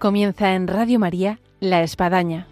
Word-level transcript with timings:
Comienza 0.00 0.54
en 0.54 0.66
Radio 0.66 0.98
María 0.98 1.40
La 1.60 1.82
Espadaña. 1.82 2.46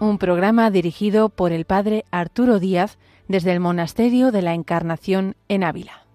Un 0.00 0.18
programa 0.18 0.70
dirigido 0.70 1.30
por 1.30 1.50
el 1.50 1.64
Padre 1.64 2.04
Arturo 2.10 2.60
Díaz 2.60 2.98
desde 3.26 3.54
el 3.54 3.60
Monasterio 3.60 4.32
de 4.32 4.42
la 4.42 4.52
Encarnación 4.52 5.34
en 5.48 5.64
Ávila. 5.64 6.05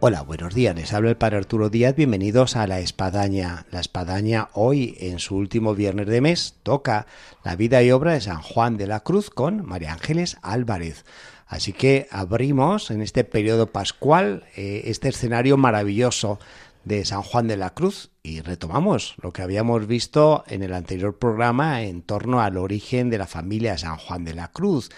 Hola, 0.00 0.22
buenos 0.22 0.54
días. 0.54 0.76
Les 0.76 0.92
habla 0.92 1.10
el 1.10 1.16
Padre 1.16 1.38
Arturo 1.38 1.70
Díaz. 1.70 1.96
Bienvenidos 1.96 2.54
a 2.54 2.68
La 2.68 2.78
Espadaña. 2.78 3.66
La 3.72 3.80
Espadaña 3.80 4.48
hoy, 4.52 4.96
en 5.00 5.18
su 5.18 5.34
último 5.34 5.74
viernes 5.74 6.06
de 6.06 6.20
mes, 6.20 6.54
toca 6.62 7.08
la 7.42 7.56
vida 7.56 7.82
y 7.82 7.90
obra 7.90 8.12
de 8.12 8.20
San 8.20 8.40
Juan 8.40 8.76
de 8.76 8.86
la 8.86 9.00
Cruz 9.00 9.28
con 9.28 9.66
María 9.66 9.92
Ángeles 9.92 10.36
Álvarez. 10.42 11.04
Así 11.48 11.72
que 11.72 12.06
abrimos 12.12 12.92
en 12.92 13.02
este 13.02 13.24
periodo 13.24 13.72
pascual 13.72 14.44
eh, 14.54 14.82
este 14.84 15.08
escenario 15.08 15.56
maravilloso 15.56 16.38
de 16.84 17.04
San 17.04 17.22
Juan 17.22 17.48
de 17.48 17.56
la 17.56 17.70
Cruz 17.70 18.12
y 18.22 18.40
retomamos 18.40 19.16
lo 19.20 19.32
que 19.32 19.42
habíamos 19.42 19.88
visto 19.88 20.44
en 20.46 20.62
el 20.62 20.74
anterior 20.74 21.18
programa 21.18 21.82
en 21.82 22.02
torno 22.02 22.40
al 22.40 22.56
origen 22.56 23.10
de 23.10 23.18
la 23.18 23.26
familia 23.26 23.76
San 23.76 23.96
Juan 23.96 24.24
de 24.24 24.34
la 24.34 24.52
Cruz 24.52 24.90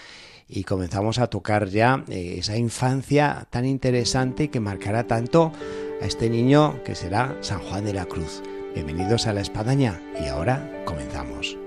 y 0.51 0.65
comenzamos 0.65 1.17
a 1.17 1.27
tocar 1.27 1.69
ya 1.69 2.03
eh, 2.09 2.35
esa 2.37 2.57
infancia 2.57 3.47
tan 3.49 3.65
interesante 3.65 4.49
que 4.49 4.59
marcará 4.59 5.07
tanto 5.07 5.53
a 6.01 6.05
este 6.05 6.29
niño 6.29 6.83
que 6.83 6.93
será 6.93 7.37
San 7.39 7.59
Juan 7.59 7.85
de 7.85 7.93
la 7.93 8.05
Cruz. 8.05 8.43
Bienvenidos 8.75 9.27
a 9.27 9.33
la 9.33 9.41
Espadaña 9.41 10.01
y 10.21 10.27
ahora 10.27 10.83
comenzamos. 10.85 11.60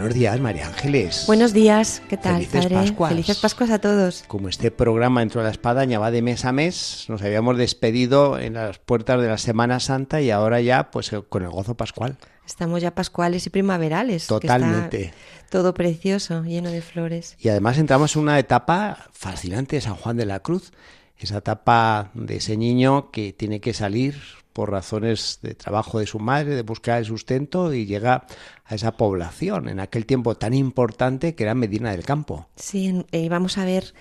Buenos 0.00 0.14
días, 0.14 0.40
María 0.40 0.66
Ángeles. 0.66 1.24
Buenos 1.26 1.52
días, 1.52 2.00
¿qué 2.08 2.16
tal, 2.16 2.36
Felices 2.36 2.62
padre? 2.62 2.74
Pascuas. 2.74 3.10
Felices 3.10 3.36
Pascuas 3.36 3.70
a 3.70 3.80
todos. 3.80 4.24
Como 4.28 4.48
este 4.48 4.70
programa 4.70 5.20
dentro 5.20 5.42
de 5.42 5.44
la 5.44 5.50
espadaña 5.50 5.98
va 5.98 6.10
de 6.10 6.22
mes 6.22 6.46
a 6.46 6.52
mes, 6.52 7.04
nos 7.08 7.20
habíamos 7.20 7.58
despedido 7.58 8.38
en 8.38 8.54
las 8.54 8.78
puertas 8.78 9.20
de 9.20 9.28
la 9.28 9.36
Semana 9.36 9.78
Santa 9.78 10.22
y 10.22 10.30
ahora 10.30 10.62
ya 10.62 10.90
pues 10.90 11.10
con 11.28 11.42
el 11.42 11.50
gozo 11.50 11.76
pascual. 11.76 12.16
Estamos 12.46 12.80
ya 12.80 12.94
pascuales 12.94 13.44
y 13.46 13.50
primaverales. 13.50 14.26
Totalmente. 14.26 15.12
todo 15.50 15.74
precioso, 15.74 16.44
lleno 16.44 16.70
de 16.70 16.80
flores. 16.80 17.36
Y 17.38 17.50
además 17.50 17.76
entramos 17.76 18.16
en 18.16 18.22
una 18.22 18.38
etapa 18.38 19.10
fascinante 19.12 19.76
de 19.76 19.82
San 19.82 19.96
Juan 19.96 20.16
de 20.16 20.24
la 20.24 20.40
Cruz, 20.40 20.72
esa 21.18 21.36
etapa 21.36 22.10
de 22.14 22.36
ese 22.36 22.56
niño 22.56 23.10
que 23.10 23.34
tiene 23.34 23.60
que 23.60 23.74
salir 23.74 24.18
por 24.52 24.70
razones 24.70 25.38
de 25.42 25.54
trabajo 25.54 25.98
de 25.98 26.06
su 26.06 26.18
madre, 26.18 26.54
de 26.54 26.62
buscar 26.62 26.98
el 26.98 27.04
sustento 27.04 27.72
y 27.72 27.86
llega 27.86 28.26
a 28.64 28.74
esa 28.74 28.92
población 28.92 29.68
en 29.68 29.80
aquel 29.80 30.06
tiempo 30.06 30.36
tan 30.36 30.54
importante 30.54 31.34
que 31.34 31.42
era 31.42 31.54
Medina 31.54 31.90
del 31.90 32.04
Campo. 32.04 32.48
Sí, 32.56 33.04
eh, 33.12 33.28
vamos 33.28 33.58
a 33.58 33.64
ver 33.64 33.94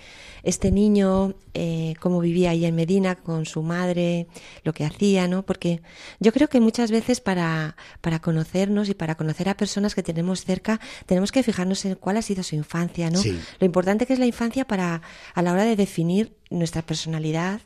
este 0.44 0.72
niño, 0.72 1.36
eh, 1.54 1.96
cómo 2.00 2.20
vivía 2.20 2.52
ahí 2.52 2.66
en 2.66 2.76
Medina 2.76 3.16
con 3.16 3.46
su 3.46 3.62
madre, 3.62 4.28
lo 4.64 4.74
que 4.74 4.86
hacía, 4.86 5.28
¿no? 5.28 5.44
Porque 5.44 5.82
yo 6.20 6.32
creo 6.32 6.48
que 6.48 6.60
muchas 6.60 6.92
veces 6.92 7.20
para, 7.20 7.76
para 8.02 8.20
conocernos 8.20 8.90
y 8.90 8.94
para 8.94 9.16
conocer 9.16 9.50
a 9.50 9.58
personas 9.58 9.96
que 9.96 10.04
tenemos 10.04 10.46
cerca, 10.46 10.80
tenemos 11.06 11.32
que 11.32 11.44
fijarnos 11.44 11.84
en 11.86 11.96
cuál 11.96 12.18
ha 12.18 12.22
sido 12.22 12.44
su 12.44 12.56
infancia, 12.56 13.10
¿no? 13.10 13.20
Sí. 13.20 13.40
Lo 13.60 13.66
importante 13.66 14.06
que 14.06 14.14
es 14.14 14.20
la 14.20 14.26
infancia 14.26 14.66
para, 14.66 15.02
a 15.34 15.42
la 15.42 15.52
hora 15.52 15.66
de 15.66 15.76
definir 15.76 16.38
nuestra 16.50 16.82
personalidad 16.82 17.62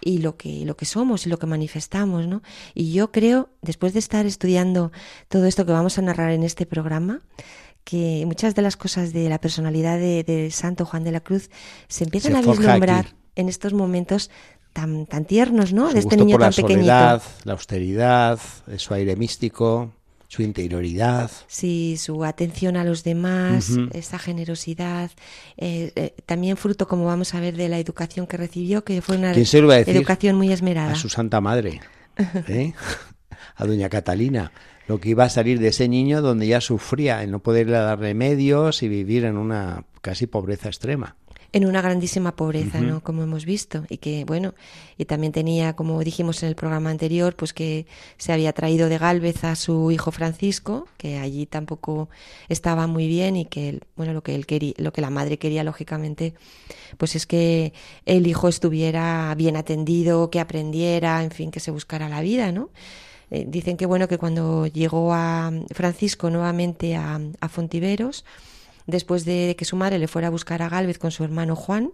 y 0.00 0.18
lo 0.18 0.36
que, 0.36 0.64
lo 0.64 0.76
que 0.76 0.84
somos 0.84 1.26
y 1.26 1.30
lo 1.30 1.38
que 1.38 1.46
manifestamos, 1.46 2.25
¿no? 2.26 2.42
Y 2.74 2.92
yo 2.92 3.12
creo, 3.12 3.48
después 3.62 3.92
de 3.92 3.98
estar 3.98 4.26
estudiando 4.26 4.92
todo 5.28 5.46
esto 5.46 5.64
que 5.66 5.72
vamos 5.72 5.98
a 5.98 6.02
narrar 6.02 6.32
en 6.32 6.42
este 6.42 6.66
programa, 6.66 7.20
que 7.84 8.24
muchas 8.26 8.54
de 8.54 8.62
las 8.62 8.76
cosas 8.76 9.12
de 9.12 9.28
la 9.28 9.40
personalidad 9.40 9.98
de, 9.98 10.24
de 10.24 10.50
Santo 10.50 10.84
Juan 10.84 11.04
de 11.04 11.12
la 11.12 11.20
Cruz 11.20 11.50
se 11.88 12.04
empiezan 12.04 12.32
Se 12.32 12.38
a 12.38 12.40
vislumbrar 12.42 13.06
aquí. 13.06 13.14
en 13.36 13.48
estos 13.48 13.72
momentos 13.72 14.30
tan, 14.72 15.06
tan 15.06 15.24
tiernos, 15.24 15.72
¿no? 15.72 15.88
Su 15.88 15.94
de 15.94 16.00
este 16.00 16.16
gusto 16.16 16.24
niño 16.24 16.34
por 16.34 16.40
la 16.40 16.50
tan 16.50 16.56
pequeñito. 16.64 16.86
soledad, 16.86 17.22
la 17.44 17.52
austeridad, 17.52 18.38
su 18.76 18.92
aire 18.92 19.16
místico, 19.16 19.92
su 20.28 20.42
interioridad. 20.42 21.30
Sí, 21.46 21.96
su 21.98 22.24
atención 22.24 22.76
a 22.76 22.84
los 22.84 23.04
demás, 23.04 23.70
esa 23.92 24.18
generosidad, 24.18 25.10
eh, 25.56 25.92
eh, 25.94 26.14
también 26.26 26.56
fruto, 26.56 26.88
como 26.88 27.04
vamos 27.04 27.34
a 27.34 27.40
ver, 27.40 27.56
de 27.56 27.68
la 27.68 27.78
educación 27.78 28.26
que 28.26 28.36
recibió, 28.36 28.84
que 28.84 29.00
fue 29.00 29.16
una 29.16 29.32
educación 29.32 30.36
muy 30.36 30.52
esmerada. 30.52 30.92
a 30.92 30.96
su 30.96 31.08
santa 31.08 31.40
madre, 31.40 31.80
¿eh? 32.48 32.72
a 33.56 33.66
doña 33.66 33.88
Catalina, 33.88 34.52
lo 34.86 35.00
que 35.00 35.10
iba 35.10 35.24
a 35.24 35.28
salir 35.28 35.58
de 35.58 35.68
ese 35.68 35.88
niño 35.88 36.22
donde 36.22 36.46
ya 36.46 36.60
sufría 36.60 37.22
el 37.22 37.30
no 37.30 37.40
poderle 37.40 37.78
dar 37.78 37.98
remedios 37.98 38.82
y 38.82 38.88
vivir 38.88 39.24
en 39.24 39.36
una 39.36 39.84
casi 40.00 40.26
pobreza 40.26 40.68
extrema. 40.68 41.16
En 41.56 41.64
una 41.64 41.80
grandísima 41.80 42.36
pobreza, 42.36 42.82
¿no? 42.82 43.02
Como 43.02 43.22
hemos 43.22 43.46
visto. 43.46 43.86
Y 43.88 43.96
que, 43.96 44.26
bueno, 44.26 44.52
y 44.98 45.06
también 45.06 45.32
tenía, 45.32 45.74
como 45.74 45.98
dijimos 46.04 46.42
en 46.42 46.50
el 46.50 46.54
programa 46.54 46.90
anterior, 46.90 47.34
pues 47.34 47.54
que 47.54 47.86
se 48.18 48.34
había 48.34 48.52
traído 48.52 48.90
de 48.90 48.98
Gálvez 48.98 49.42
a 49.42 49.56
su 49.56 49.90
hijo 49.90 50.10
Francisco, 50.10 50.86
que 50.98 51.16
allí 51.16 51.46
tampoco 51.46 52.10
estaba 52.50 52.86
muy 52.86 53.08
bien 53.08 53.36
y 53.36 53.46
que, 53.46 53.80
bueno, 53.96 54.12
lo 54.12 54.22
que 54.22 54.34
él 54.34 54.44
quería, 54.44 54.74
lo 54.76 54.92
que 54.92 55.00
la 55.00 55.08
madre 55.08 55.38
quería, 55.38 55.64
lógicamente, 55.64 56.34
pues 56.98 57.16
es 57.16 57.24
que 57.24 57.72
el 58.04 58.26
hijo 58.26 58.48
estuviera 58.48 59.34
bien 59.34 59.56
atendido, 59.56 60.28
que 60.28 60.40
aprendiera, 60.40 61.24
en 61.24 61.30
fin, 61.30 61.50
que 61.50 61.60
se 61.60 61.70
buscara 61.70 62.10
la 62.10 62.20
vida, 62.20 62.52
¿no? 62.52 62.68
Eh, 63.30 63.46
dicen 63.48 63.78
que, 63.78 63.86
bueno, 63.86 64.08
que 64.08 64.18
cuando 64.18 64.66
llegó 64.66 65.14
a 65.14 65.50
Francisco 65.72 66.28
nuevamente 66.28 66.96
a, 66.96 67.18
a 67.40 67.48
Fontiveros, 67.48 68.26
después 68.86 69.24
de 69.24 69.54
que 69.58 69.64
su 69.64 69.76
madre 69.76 69.98
le 69.98 70.08
fuera 70.08 70.28
a 70.28 70.30
buscar 70.30 70.62
a 70.62 70.68
Gálvez 70.68 70.98
con 70.98 71.10
su 71.10 71.24
hermano 71.24 71.56
Juan, 71.56 71.92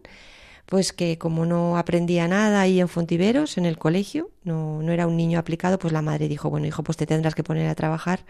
pues 0.67 0.93
que 0.93 1.19
como 1.19 1.45
no 1.45 1.77
aprendía 1.77 2.29
nada 2.29 2.61
ahí 2.61 2.81
en 2.81 2.89
Fontiveros, 2.89 3.59
en 3.59 3.67
el 3.67 3.79
colegio, 3.79 4.31
no, 4.45 4.81
no 4.83 4.93
era 4.93 5.07
un 5.07 5.17
niño 5.17 5.39
aplicado, 5.39 5.79
pues 5.79 5.93
la 5.93 6.03
madre 6.03 6.29
dijo, 6.29 6.51
bueno, 6.51 6.67
hijo, 6.67 6.83
pues 6.83 6.97
te 6.97 7.07
tendrás 7.07 7.35
que 7.35 7.43
poner 7.43 7.69
a 7.69 7.75
trabajar, 7.75 8.25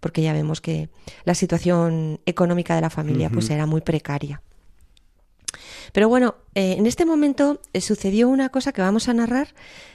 porque 0.00 0.22
ya 0.22 0.32
vemos 0.32 0.60
que 0.60 0.88
la 1.24 1.34
situación 1.34 2.20
económica 2.26 2.74
de 2.74 2.80
la 2.80 2.90
familia 2.90 3.30
pues 3.30 3.50
era 3.50 3.66
muy 3.66 3.80
precaria. 3.80 4.42
Pero 5.92 6.08
bueno, 6.08 6.34
eh, 6.54 6.74
en 6.78 6.86
este 6.86 7.04
momento 7.04 7.60
eh, 7.72 7.80
sucedió 7.80 8.28
una 8.28 8.48
cosa 8.50 8.72
que 8.72 8.82
vamos 8.82 9.08
a 9.08 9.14
narrar, 9.14 9.48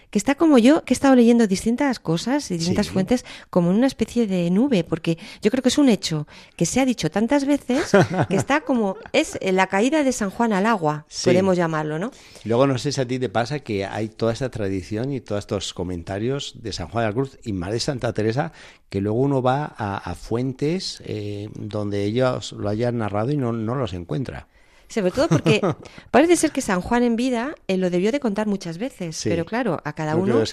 que 0.09 0.17
está 0.19 0.35
como 0.35 0.57
yo, 0.57 0.83
que 0.83 0.93
he 0.93 0.95
estado 0.95 1.15
leyendo 1.15 1.47
distintas 1.47 1.99
cosas 2.01 2.51
y 2.51 2.57
distintas 2.57 2.87
Sí. 2.87 2.91
fuentes, 2.91 3.23
como 3.49 3.71
en 3.71 3.77
una 3.77 3.87
especie 3.87 4.27
de 4.27 4.49
nube, 4.51 4.83
porque 4.83 5.17
yo 5.41 5.49
creo 5.51 5.63
que 5.63 5.69
es 5.69 5.77
un 5.77 5.87
hecho 5.87 6.27
que 6.57 6.65
se 6.65 6.81
ha 6.81 6.85
dicho 6.85 7.09
tantas 7.09 7.45
veces 7.45 7.91
que 8.27 8.35
está 8.35 8.59
como, 8.65 8.97
es 9.13 9.39
la 9.41 9.67
caída 9.67 10.03
de 10.03 10.11
San 10.11 10.29
Juan 10.29 10.51
al 10.51 10.65
agua, 10.65 11.05
Sí. 11.07 11.29
podemos 11.29 11.55
llamarlo, 11.55 11.97
¿no? 11.97 12.11
Luego 12.43 12.67
no 12.67 12.77
sé 12.77 12.91
si 12.91 12.99
a 12.99 13.07
ti 13.07 13.19
te 13.19 13.29
pasa 13.29 13.59
que 13.59 13.85
hay 13.85 14.09
toda 14.09 14.33
esta 14.33 14.49
tradición 14.51 15.13
y 15.13 15.21
todos 15.21 15.39
estos 15.39 15.73
comentarios 15.73 16.55
de 16.61 16.73
San 16.73 16.89
Juan 16.89 17.03
de 17.05 17.09
la 17.09 17.13
Cruz 17.13 17.37
y 17.45 17.53
más 17.53 17.71
de 17.71 17.79
Santa 17.79 18.11
Teresa 18.11 18.51
que 18.89 18.99
luego 18.99 19.17
uno 19.17 19.41
va 19.41 19.73
a, 19.77 19.95
a 19.97 20.15
fuentes 20.15 21.01
eh, 21.05 21.47
donde 21.55 22.03
ellos 22.03 22.51
lo 22.51 22.67
hayan 22.67 22.97
narrado 22.97 23.31
y 23.31 23.37
no, 23.37 23.53
no 23.53 23.75
los 23.75 23.93
encuentra. 23.93 24.49
Sobre 24.91 25.11
todo 25.11 25.27
porque 25.29 25.61
parece 26.11 26.35
ser 26.35 26.51
que 26.51 26.61
San 26.61 26.81
Juan 26.81 27.03
en 27.03 27.15
vida 27.15 27.55
eh, 27.67 27.77
lo 27.77 27.89
debió 27.89 28.11
de 28.11 28.19
contar 28.19 28.47
muchas 28.47 28.77
veces, 28.77 29.15
Sí. 29.15 29.29
pero 29.29 29.45
claro, 29.45 29.81
a 29.83 29.93
cada 29.93 30.15
uno 30.15 30.43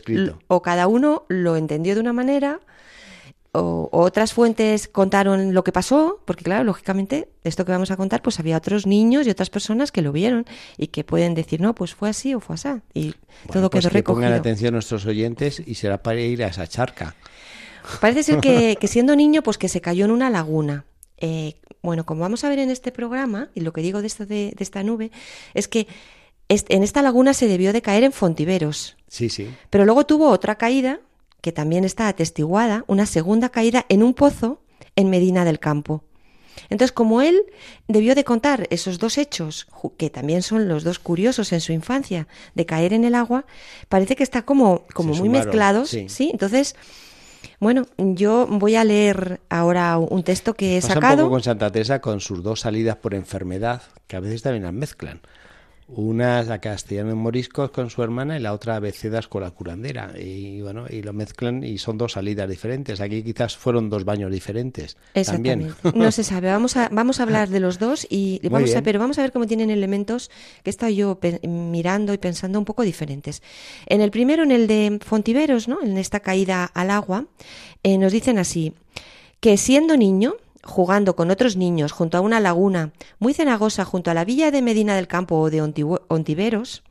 o 0.47 0.63
cada 0.63 0.87
uno 0.87 1.25
lo 1.29 1.57
entendió 1.57 1.95
de 1.95 2.01
una 2.01 2.13
manera 2.13 2.61
o, 3.53 3.89
otras 3.93 4.33
fuentes 4.33 4.89
contaron 4.89 5.55
lo 5.55 5.65
que 5.65 5.73
pasó, 5.73 6.21
porque 6.25 6.45
claro, 6.45 6.65
lógicamente 6.65 7.29
esto 7.45 7.65
que 7.65 7.73
vamos 7.73 7.91
a 7.91 7.97
contar, 7.97 8.23
pues 8.23 8.39
había 8.39 8.57
otros 8.57 8.87
niños 8.87 9.27
y 9.27 9.31
otras 9.31 9.51
personas 9.51 9.91
que 9.91 10.03
lo 10.03 10.13
vieron 10.13 10.45
y 10.77 10.89
que 10.89 11.05
pueden 11.05 11.35
decir, 11.35 11.61
no, 11.61 11.75
pues 11.75 11.95
fue 11.95 12.09
así 12.11 12.35
o 12.35 12.41
fue 12.41 12.55
así. 12.55 12.69
Y 12.95 13.13
todo 13.13 13.19
Bueno, 13.55 13.71
pues 13.71 13.87
quedó 13.87 13.93
que 13.93 14.03
pongan 14.03 14.33
atención 14.33 14.75
nuestros 14.75 15.07
oyentes 15.07 15.63
y 15.65 15.75
será 15.75 16.03
para 16.03 16.21
ir 16.21 16.45
a 16.45 16.49
esa 16.49 16.67
charca. 16.67 17.15
Parece 18.01 18.23
ser 18.23 18.41
que, 18.41 18.77
que 18.81 18.87
siendo 18.87 19.17
niño, 19.17 19.43
pues 19.43 19.57
que 19.59 19.69
se 19.69 19.81
cayó 19.81 20.05
en 20.05 20.11
una 20.11 20.31
laguna. 20.31 20.85
Eh, 21.21 21.55
bueno, 21.83 22.05
como 22.07 22.21
vamos 22.23 22.45
a 22.45 22.49
ver 22.49 22.59
en 22.59 22.71
este 22.71 22.93
programa, 22.93 23.51
y 23.55 23.61
lo 23.61 23.73
que 23.73 23.83
digo 23.83 24.01
de 24.01 24.07
esto 24.07 24.27
de, 24.27 24.53
de 24.57 24.65
esta 24.65 24.83
nube, 24.83 25.11
es 25.55 25.69
que 25.69 25.87
est- 26.49 26.71
en 26.71 26.83
esta 26.83 27.03
laguna 27.03 27.35
se 27.35 27.47
debió 27.49 27.73
de 27.73 27.83
caer 27.83 28.05
en 28.05 28.13
Fontiveros. 28.13 28.97
Sí, 29.09 29.29
sí. 29.29 29.49
Pero 29.71 29.85
luego 29.85 30.07
tuvo 30.07 30.29
otra 30.31 30.57
caída, 30.57 31.01
que 31.41 31.53
también 31.53 31.85
está 31.85 32.09
atestiguada, 32.09 32.85
una 32.89 33.07
segunda 33.07 33.49
caída 33.49 33.87
en 33.89 34.03
un 34.03 34.15
pozo 34.15 34.61
en 34.97 35.09
Medina 35.11 35.45
del 35.45 35.59
Campo. 35.61 36.03
Entonces, 36.71 36.91
como 36.93 37.23
él 37.23 37.41
debió 37.87 38.17
de 38.17 38.25
contar 38.25 38.67
esos 38.71 38.99
dos 38.99 39.17
hechos, 39.17 39.69
que 39.97 40.11
también 40.11 40.43
son 40.43 40.67
los 40.69 40.83
dos 40.83 40.99
curiosos 40.99 41.53
en 41.53 41.61
su 41.61 41.73
infancia, 41.73 42.27
de 42.57 42.67
caer 42.67 42.93
en 42.93 43.05
el 43.05 43.15
agua, 43.15 43.47
parece 43.89 44.17
que 44.17 44.25
está 44.25 44.43
como, 44.43 44.85
como 44.93 45.15
Se 45.15 45.21
muy 45.21 45.29
sumaron, 45.29 45.47
mezclados, 45.47 45.91
sí. 45.91 46.09
sí. 46.09 46.31
Entonces, 46.33 46.75
Bueno, 47.61 47.87
yo 47.97 48.47
voy 48.49 48.77
a 48.77 48.85
leer 48.85 49.41
ahora 49.49 49.99
un 49.99 50.23
texto 50.23 50.55
que 50.55 50.79
he 50.79 50.81
Pasa 50.81 50.95
sacado. 50.95 51.15
un 51.15 51.21
poco 51.21 51.31
con 51.31 51.43
Santa 51.43 51.71
Teresa 51.71 52.01
con 52.01 52.21
sus 52.21 52.43
dos 52.43 52.61
salidas 52.61 52.97
por 52.97 53.15
enfermedad, 53.15 53.83
que 54.07 54.17
a 54.17 54.21
veces 54.21 54.43
también 54.43 54.65
las 54.65 54.73
mezclan. 54.73 55.21
Una 55.89 56.41
a 56.41 56.59
castellano 56.59 57.13
en 57.13 57.17
moriscos 57.17 57.71
con 57.71 57.89
su 57.89 58.03
hermana 58.03 58.37
y 58.37 58.41
la 58.41 58.53
otra 58.53 58.77
a 58.77 58.81
becedas 58.81 59.27
con 59.27 59.43
la 59.43 59.51
curandera. 59.51 60.13
Y 60.19 60.61
bueno, 60.61 60.85
y 60.89 61.01
lo 61.01 61.15
mezclan 61.15 61.65
y 61.65 61.79
son 61.79 61.97
dos 61.97 62.13
salidas 62.13 62.49
diferentes. 62.49 63.01
Aquí 63.01 63.23
quizás 63.23 63.57
fueron 63.57 63.89
dos 63.89 64.05
baños 64.05 64.31
diferentes. 64.31 64.99
Exactamente. 65.15 65.73
También. 65.83 66.05
No 66.05 66.13
se 66.13 66.25
sabe. 66.25 66.49
Vamos 66.49 66.77
a, 66.77 66.91
vamos 66.93 67.21
a 67.21 67.23
hablar 67.23 67.49
de 67.49 67.61
los 67.61 67.79
dos 67.79 68.07
y 68.11 68.39
Muy 68.45 68.51
vamos 68.51 68.75
a, 68.77 68.83
pero 68.83 68.99
vamos 68.99 69.19
a 69.19 69.23
ver 69.23 69.33
cómo 69.33 69.47
tienen 69.47 69.71
elementos 69.71 70.31
que 70.63 70.69
he 70.69 70.71
estado 70.71 70.93
yo 70.93 71.19
mirando 71.43 72.13
y 72.13 72.19
pensando 72.19 72.59
un 72.59 72.67
poco 72.67 72.83
diferentes. 72.83 73.43
En 73.87 74.03
el 74.03 74.11
primero, 74.11 74.43
en 74.43 74.53
el 74.53 74.67
de 74.67 74.99
Fontiveros, 75.03 75.69
¿no? 75.69 75.81
En 75.83 75.97
esta 75.97 76.21
caída 76.21 76.67
al 76.67 76.91
agua, 76.91 77.25
eh, 77.83 77.97
nos 77.97 78.13
dicen 78.13 78.39
así 78.39 78.75
que 79.41 79.57
siendo 79.57 79.97
niño 79.97 80.35
jugando 80.65 81.17
con 81.17 81.31
otros 81.31 81.57
niños 81.57 81.93
junto 81.93 82.19
a 82.19 82.21
una 82.21 82.41
laguna 82.41 82.93
muy 83.19 83.35
cenagosa 83.35 83.85
junto 83.85 84.11
a 84.11 84.15
la 84.15 84.25
villa 84.25 84.51
de 84.51 84.63
Medina 84.63 84.97
del 84.97 85.09
Campo 85.09 85.39
o 85.39 85.51
de 85.51 85.63
Ontiveros, 86.09 86.83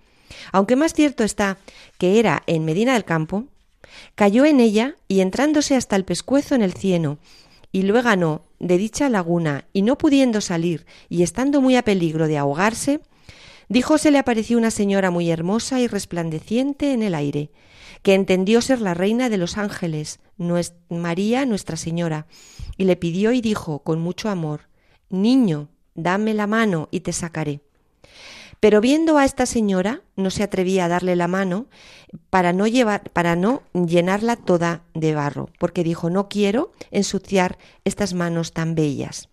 aunque 0.52 0.76
más 0.76 0.94
cierto 0.94 1.24
está 1.24 1.58
que 1.98 2.20
era 2.20 2.44
en 2.48 2.66
Medina 2.66 2.94
del 2.94 3.06
Campo, 3.06 3.46
cayó 4.16 4.46
en 4.46 4.60
ella 4.60 4.96
y 5.08 5.22
entrándose 5.22 5.76
hasta 5.76 5.96
el 5.96 6.06
pescuezo 6.06 6.56
en 6.56 6.62
el 6.62 6.74
cieno, 6.74 7.18
y 7.72 7.84
luego 7.84 8.04
ganó 8.04 8.42
de 8.60 8.78
dicha 8.78 9.10
laguna, 9.10 9.66
y 9.74 9.82
no 9.82 9.98
pudiendo 9.98 10.42
salir, 10.42 10.86
y 11.10 11.24
estando 11.24 11.62
muy 11.62 11.76
a 11.76 11.84
peligro 11.84 12.28
de 12.28 12.38
ahogarse, 12.38 13.02
dijo 13.70 13.98
se 13.98 14.12
le 14.12 14.18
apareció 14.18 14.58
una 14.58 14.72
señora 14.72 15.12
muy 15.12 15.30
hermosa 15.30 15.80
y 15.80 15.88
resplandeciente 15.88 16.94
en 16.94 17.04
el 17.04 17.16
aire, 17.16 17.52
que 18.02 18.14
entendió 18.14 18.62
ser 18.62 18.82
la 18.82 18.94
reina 18.94 19.30
de 19.30 19.38
los 19.38 19.58
ángeles, 19.58 20.20
María 20.90 21.46
Nuestra 21.46 21.78
Señora, 21.78 22.28
y 22.78 22.86
le 22.86 22.96
pidió 22.96 23.32
y 23.32 23.42
dijo 23.42 23.80
con 23.80 24.00
mucho 24.00 24.30
amor, 24.30 24.70
Niño, 25.10 25.70
dame 25.96 26.34
la 26.34 26.48
mano 26.48 26.90
y 26.92 27.02
te 27.02 27.14
sacaré. 27.14 27.62
Pero 28.60 28.82
viendo 28.82 29.18
a 29.18 29.26
esta 29.26 29.46
señora, 29.46 30.02
no 30.16 30.32
se 30.32 30.44
atrevía 30.44 30.86
a 30.86 30.88
darle 30.88 31.16
la 31.16 31.28
mano 31.28 31.68
para 32.30 32.54
no 32.54 32.66
llevar, 32.66 33.12
para 33.12 33.36
no 33.36 33.62
llenarla 33.74 34.36
toda 34.36 34.84
de 34.94 35.14
barro, 35.14 35.50
porque 35.60 35.84
dijo 35.84 36.10
no 36.10 36.28
quiero 36.28 36.72
ensuciar 36.90 37.58
estas 37.86 38.14
manos 38.14 38.54
tan 38.54 38.74
bellas. 38.74 39.30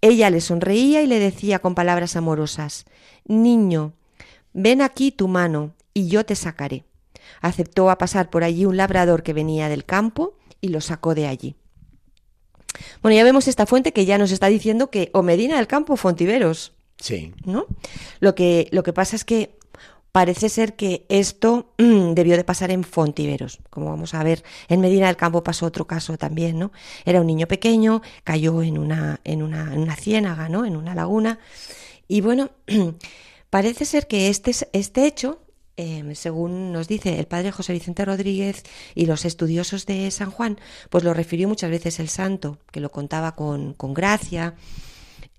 Ella 0.00 0.30
le 0.30 0.40
sonreía 0.40 1.02
y 1.02 1.06
le 1.06 1.18
decía 1.18 1.58
con 1.58 1.74
palabras 1.74 2.16
amorosas 2.16 2.84
Niño, 3.24 3.94
ven 4.52 4.80
aquí 4.80 5.12
tu 5.12 5.28
mano 5.28 5.74
y 5.94 6.08
yo 6.08 6.24
te 6.24 6.34
sacaré. 6.34 6.84
Aceptó 7.40 7.90
a 7.90 7.98
pasar 7.98 8.30
por 8.30 8.44
allí 8.44 8.64
un 8.64 8.76
labrador 8.76 9.22
que 9.22 9.32
venía 9.32 9.68
del 9.68 9.84
campo 9.84 10.38
y 10.60 10.68
lo 10.68 10.80
sacó 10.80 11.14
de 11.14 11.26
allí. 11.26 11.56
Bueno, 13.02 13.16
ya 13.16 13.24
vemos 13.24 13.48
esta 13.48 13.66
fuente 13.66 13.92
que 13.92 14.04
ya 14.04 14.18
nos 14.18 14.30
está 14.30 14.46
diciendo 14.46 14.90
que 14.90 15.10
o 15.12 15.22
Medina 15.22 15.56
del 15.56 15.66
Campo 15.66 15.94
o 15.94 15.96
Fontiveros, 15.96 16.72
Sí. 16.98 17.34
¿no? 17.44 17.66
Lo 18.20 18.34
que, 18.34 18.68
lo 18.70 18.84
que 18.84 18.92
pasa 18.92 19.16
es 19.16 19.24
que 19.24 19.58
parece 20.12 20.48
ser 20.48 20.76
que 20.76 21.04
esto 21.08 21.72
mm, 21.78 22.12
debió 22.12 22.36
de 22.36 22.44
pasar 22.44 22.70
en 22.70 22.84
Fontiveros. 22.84 23.58
Como 23.70 23.86
vamos 23.86 24.14
a 24.14 24.22
ver, 24.22 24.44
en 24.68 24.80
Medina 24.80 25.06
del 25.08 25.16
Campo 25.16 25.42
pasó 25.42 25.66
otro 25.66 25.86
caso 25.86 26.16
también, 26.16 26.58
¿no? 26.58 26.70
Era 27.04 27.20
un 27.20 27.26
niño 27.26 27.48
pequeño, 27.48 28.02
cayó 28.22 28.62
en 28.62 28.78
una, 28.78 29.20
en 29.24 29.42
una, 29.42 29.72
en 29.74 29.80
una 29.80 29.96
ciénaga, 29.96 30.48
¿no? 30.48 30.64
En 30.64 30.76
una 30.76 30.94
laguna. 30.94 31.40
Y 32.06 32.20
bueno, 32.20 32.50
parece 33.50 33.84
ser 33.84 34.06
que 34.06 34.28
este, 34.28 34.52
este 34.72 35.06
hecho, 35.06 35.40
eh, 35.76 36.14
según 36.14 36.72
nos 36.72 36.88
dice 36.88 37.18
el 37.18 37.26
padre 37.26 37.52
José 37.52 37.72
Vicente 37.72 38.04
Rodríguez 38.04 38.62
y 38.94 39.06
los 39.06 39.24
estudiosos 39.24 39.86
de 39.86 40.10
San 40.10 40.30
Juan, 40.30 40.58
pues 40.90 41.04
lo 41.04 41.14
refirió 41.14 41.48
muchas 41.48 41.70
veces 41.70 41.98
el 42.00 42.08
santo, 42.08 42.58
que 42.70 42.80
lo 42.80 42.90
contaba 42.90 43.34
con, 43.34 43.74
con 43.74 43.94
gracia, 43.94 44.54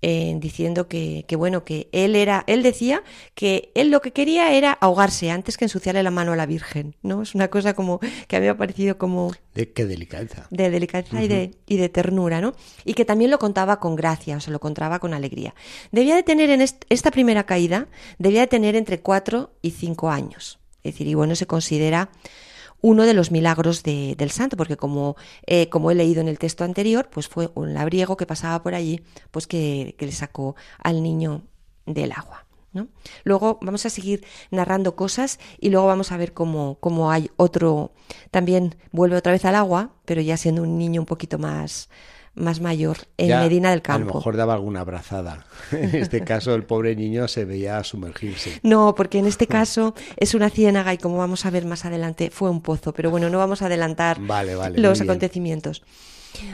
eh, 0.06 0.36
diciendo 0.38 0.88
que, 0.90 1.24
que, 1.28 1.36
bueno, 1.38 1.64
que 1.64 1.88
él 1.94 2.16
era, 2.18 2.44
él 2.48 2.62
decía 2.62 3.02
que 3.36 3.72
él 3.74 3.90
lo 3.90 4.02
que 4.02 4.12
quería 4.12 4.52
era 4.54 4.74
ahogarse 4.74 5.32
antes 5.32 5.56
que 5.58 5.64
ensuciarle 5.66 6.04
la 6.04 6.12
mano 6.12 6.34
a 6.34 6.36
la 6.36 6.46
Virgen, 6.46 6.96
¿no? 7.02 7.22
Es 7.22 7.34
una 7.36 7.48
cosa 7.48 7.74
como 7.74 8.00
que 8.28 8.36
a 8.36 8.40
mí 8.40 8.46
me 8.46 8.50
ha 8.50 8.58
parecido 8.58 8.98
como 8.98 9.32
De 9.56 9.72
qué 9.72 9.86
delicadeza. 9.86 10.46
de 10.52 10.70
delicadeza 10.70 11.24
y, 11.24 11.28
de, 11.30 11.52
y 11.68 11.78
de 11.78 11.88
ternura, 11.88 12.42
¿no? 12.42 12.54
Y 12.84 12.94
que 12.96 13.06
también 13.06 13.32
lo 13.32 13.40
contaba 13.40 13.80
con 13.80 13.96
gracia, 13.96 14.36
o 14.36 14.40
sea, 14.42 14.52
lo 14.52 14.60
contaba 14.60 15.00
con 15.00 15.14
alegría. 15.14 15.56
Debía 15.94 16.16
de 16.16 16.24
tener 16.24 16.50
en 16.50 16.60
est- 16.62 16.84
esta 16.90 17.10
primera 17.10 17.46
caída, 17.46 17.88
debía 18.20 18.42
de 18.42 18.48
tener 18.48 18.76
entre 18.76 19.00
cuatro 19.00 19.54
y 19.62 19.72
cinco 19.72 20.10
años. 20.10 20.60
Es 20.84 20.92
decir, 20.96 21.08
y 21.08 21.14
bueno, 21.14 21.34
se 21.36 21.48
considera 21.48 22.10
uno 22.84 23.06
de 23.06 23.14
los 23.16 23.32
milagros 23.32 23.82
de- 23.82 24.16
del 24.16 24.30
santo, 24.30 24.58
porque 24.58 24.78
como, 24.78 25.16
eh, 25.48 25.70
como 25.70 25.90
he 25.90 25.96
leído 25.96 26.22
en 26.22 26.28
el 26.28 26.38
texto 26.38 26.64
anterior, 26.66 27.10
pues 27.10 27.28
fue 27.28 27.50
un 27.56 27.74
labriego 27.74 28.18
que 28.18 28.28
pasaba 28.28 28.62
por 28.62 28.76
allí, 28.76 29.02
pues 29.32 29.48
que, 29.48 29.96
que 29.98 30.06
le 30.06 30.12
sacó 30.12 30.56
al 30.78 31.02
niño 31.02 31.44
del 31.86 32.12
agua. 32.12 32.46
¿no? 32.74 32.88
Luego 33.24 33.60
vamos 33.62 33.86
a 33.86 33.90
seguir 33.90 34.26
narrando 34.52 34.96
cosas 34.96 35.40
y 35.60 35.70
luego 35.70 35.88
vamos 35.88 36.12
a 36.12 36.18
ver 36.18 36.34
cómo, 36.34 36.78
cómo 36.80 37.12
hay 37.12 37.30
otro, 37.38 37.94
también 38.32 38.76
vuelve 38.92 39.16
otra 39.16 39.32
vez 39.32 39.46
al 39.46 39.56
agua, 39.56 39.92
pero 40.06 40.22
ya 40.22 40.38
siendo 40.38 40.64
un 40.64 40.78
niño 40.78 41.00
un 41.02 41.06
poquito 41.06 41.38
más, 41.38 41.90
más 42.36 42.62
mayor, 42.62 42.98
en 43.18 43.28
Ya 43.30 43.40
Medina 43.42 43.70
del 43.70 43.80
A 43.80 43.84
Campo. 43.84 44.08
lo 44.10 44.16
mejor 44.16 44.38
daba 44.38 44.54
alguna 44.54 44.82
abrazada. 44.82 45.46
En 45.72 45.96
este 45.96 46.24
caso, 46.24 46.56
el 46.56 46.64
pobre 46.64 46.96
niño 46.96 47.28
se 47.28 47.46
veía 47.46 47.84
sumergirse. 47.84 48.60
No, 48.64 48.96
porque 48.96 49.20
en 49.20 49.28
este 49.28 49.48
caso 49.48 49.94
es 50.18 50.34
una 50.34 50.50
ciénaga 50.50 50.94
y 50.94 50.98
como 50.98 51.18
vamos 51.18 51.46
a 51.46 51.50
ver 51.52 51.66
más 51.66 51.86
adelante 51.86 52.30
fue 52.32 52.50
un 52.50 52.62
pozo, 52.62 52.94
pero 52.94 53.12
bueno, 53.12 53.30
no 53.30 53.38
vamos 53.38 53.62
a 53.62 53.68
adelantar 53.68 54.18
Vale, 54.20 54.56
vale, 54.56 54.80
los 54.80 55.00
bien. 55.00 55.10
acontecimientos. 55.10 55.84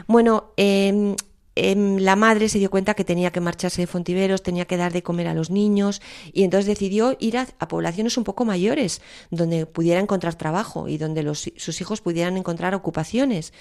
Bueno, 0.08 0.52
eh, 0.58 1.16
em, 1.60 1.98
la 1.98 2.16
madre 2.16 2.48
se 2.50 2.60
dio 2.60 2.70
cuenta 2.70 2.94
que 2.94 3.04
tenía 3.04 3.32
que 3.32 3.40
marcharse 3.42 3.82
de 3.82 3.88
Fontiveros, 3.88 4.44
tenía 4.44 4.66
que 4.66 4.78
dar 4.78 4.94
de 4.94 5.04
comer 5.04 5.28
a 5.28 5.34
los 5.34 5.50
niños 5.50 6.02
y 6.34 6.44
entonces 6.44 6.66
decidió 6.68 7.16
ir 7.20 7.38
a, 7.38 7.48
a 7.60 7.68
poblaciones 7.68 8.18
un 8.18 8.24
poco 8.24 8.46
mayores, 8.46 9.02
donde 9.32 9.66
pudiera 9.66 10.00
encontrar 10.00 10.36
trabajo 10.36 10.88
y 10.88 10.98
donde 10.98 11.24
los- 11.24 11.52
sus 11.58 11.82
hijos 11.82 12.02
pudieran 12.02 12.38
encontrar 12.38 12.74
ocupaciones 12.76 13.54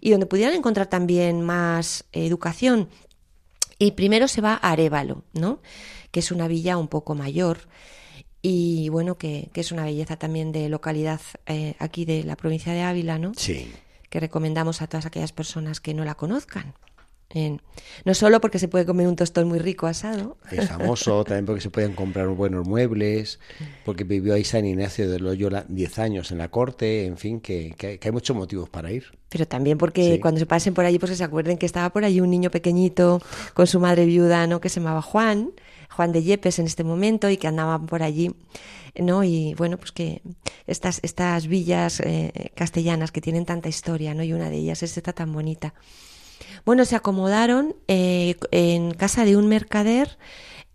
y 0.00 0.10
donde 0.10 0.26
pudieran 0.26 0.54
encontrar 0.54 0.86
también 0.88 1.42
más 1.42 2.04
eh, 2.12 2.26
educación. 2.26 2.88
Y 3.78 3.92
primero 3.92 4.28
se 4.28 4.40
va 4.40 4.54
a 4.54 4.70
Arevalo, 4.70 5.24
¿no? 5.32 5.60
que 6.10 6.20
es 6.20 6.30
una 6.30 6.46
villa 6.46 6.76
un 6.76 6.88
poco 6.88 7.14
mayor 7.14 7.58
y 8.42 8.88
bueno, 8.88 9.16
que, 9.16 9.50
que 9.52 9.60
es 9.60 9.72
una 9.72 9.84
belleza 9.84 10.16
también 10.16 10.52
de 10.52 10.68
localidad 10.68 11.20
eh, 11.46 11.74
aquí 11.78 12.04
de 12.04 12.24
la 12.24 12.36
provincia 12.36 12.72
de 12.72 12.82
Ávila, 12.82 13.18
¿no? 13.18 13.32
Sí. 13.36 13.70
que 14.10 14.20
recomendamos 14.20 14.82
a 14.82 14.88
todas 14.88 15.06
aquellas 15.06 15.32
personas 15.32 15.80
que 15.80 15.94
no 15.94 16.04
la 16.04 16.14
conozcan. 16.16 16.74
En- 17.34 17.60
no 18.04 18.14
solo 18.14 18.40
porque 18.40 18.58
se 18.58 18.68
puede 18.68 18.84
comer 18.84 19.06
un 19.06 19.16
tostón 19.16 19.48
muy 19.48 19.58
rico 19.58 19.86
asado, 19.86 20.36
Es 20.50 20.68
famoso 20.68 21.24
también 21.24 21.46
porque 21.46 21.60
se 21.62 21.70
pueden 21.70 21.94
comprar 21.94 22.28
buenos 22.28 22.66
muebles, 22.66 23.40
porque 23.84 24.04
vivió 24.04 24.34
ahí 24.34 24.44
San 24.44 24.66
Ignacio 24.66 25.10
de 25.10 25.18
Loyola 25.18 25.64
10 25.68 25.98
años 25.98 26.30
en 26.30 26.38
la 26.38 26.48
corte, 26.50 27.06
en 27.06 27.16
fin, 27.16 27.40
que, 27.40 27.74
que- 27.78 27.98
que 27.98 28.08
hay 28.08 28.12
muchos 28.12 28.36
motivos 28.36 28.68
para 28.68 28.90
ir. 28.92 29.04
pero 29.30 29.46
también 29.48 29.78
porque 29.78 30.14
Sí. 30.16 30.20
cuando 30.20 30.38
se 30.40 30.46
pasen 30.46 30.74
por 30.74 30.84
allí, 30.84 30.98
pues 30.98 31.10
que 31.12 31.16
se 31.16 31.24
acuerden 31.24 31.56
que 31.56 31.64
estaba 31.64 31.88
por 31.90 32.04
allí 32.04 32.20
un 32.20 32.28
niño 32.30 32.50
pequeñito 32.50 33.22
con 33.54 33.66
su 33.66 33.80
madre 33.80 34.04
viuda, 34.04 34.46
¿no? 34.46 34.60
Que 34.60 34.68
se 34.68 34.80
llamaba 34.80 35.00
Juan, 35.00 35.52
Juan 35.90 36.12
de 36.12 36.22
Yepes 36.22 36.58
en 36.58 36.66
este 36.66 36.84
momento 36.84 37.30
y 37.30 37.38
que 37.38 37.46
andaban 37.46 37.86
por 37.86 38.02
allí, 38.02 38.34
¿no? 38.94 39.24
Y 39.24 39.54
bueno, 39.54 39.78
pues 39.78 39.90
que 39.92 40.20
estas, 40.66 41.00
estas 41.02 41.46
villas 41.46 42.00
eh, 42.00 42.50
castellanas 42.54 43.10
que 43.10 43.22
tienen 43.22 43.46
tanta 43.46 43.70
historia, 43.70 44.12
¿no? 44.12 44.22
Y 44.22 44.34
una 44.34 44.50
de 44.50 44.56
ellas 44.58 44.82
es 44.82 44.98
esta 44.98 45.14
tan 45.14 45.32
bonita. 45.32 45.72
Bueno, 46.64 46.84
se 46.84 46.96
acomodaron 46.96 47.74
eh, 47.88 48.36
en 48.50 48.92
casa 48.92 49.24
de 49.24 49.36
un 49.36 49.48
mercader 49.48 50.18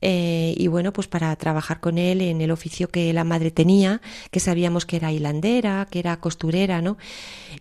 eh, 0.01 0.53
y 0.57 0.67
bueno, 0.67 0.93
pues 0.93 1.07
para 1.07 1.35
trabajar 1.37 1.79
con 1.79 1.97
él 1.97 2.21
en 2.21 2.41
el 2.41 2.51
oficio 2.51 2.89
que 2.89 3.11
la 3.13 3.23
madre 3.23 3.49
tenía, 3.49 3.99
que 4.29 4.39
sabíamos 4.39 4.85
que 4.85 4.97
era 4.97 5.11
hilandera, 5.11 5.87
que 5.89 5.97
era 5.99 6.19
costurera, 6.19 6.81
¿no? 6.83 6.97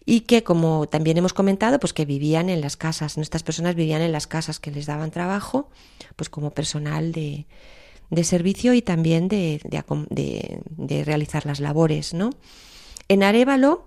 Y 0.05 0.21
que 0.21 0.43
como 0.43 0.87
también 0.87 1.17
hemos 1.17 1.33
comentado, 1.33 1.81
pues 1.81 1.95
que 1.95 2.05
vivían 2.05 2.51
en 2.51 2.61
las 2.61 2.77
casas, 2.77 3.17
¿no? 3.17 3.23
Estas 3.23 3.43
personas 3.43 3.75
vivían 3.75 4.03
en 4.03 4.13
las 4.13 4.27
casas 4.27 4.61
que 4.61 4.71
les 4.71 4.85
daban 4.87 5.11
trabajo, 5.11 5.71
pues 6.15 6.29
como 6.29 6.51
personal 6.53 7.13
de, 7.13 7.47
de 8.11 8.25
servicio 8.25 8.75
y 8.75 8.83
también 8.83 9.29
de, 9.29 9.61
de- 10.11 10.61
de 10.77 11.05
realizar 11.05 11.47
las 11.47 11.59
labores, 11.61 12.13
¿no? 12.13 12.31
En 13.09 13.23
Arevalo 13.23 13.87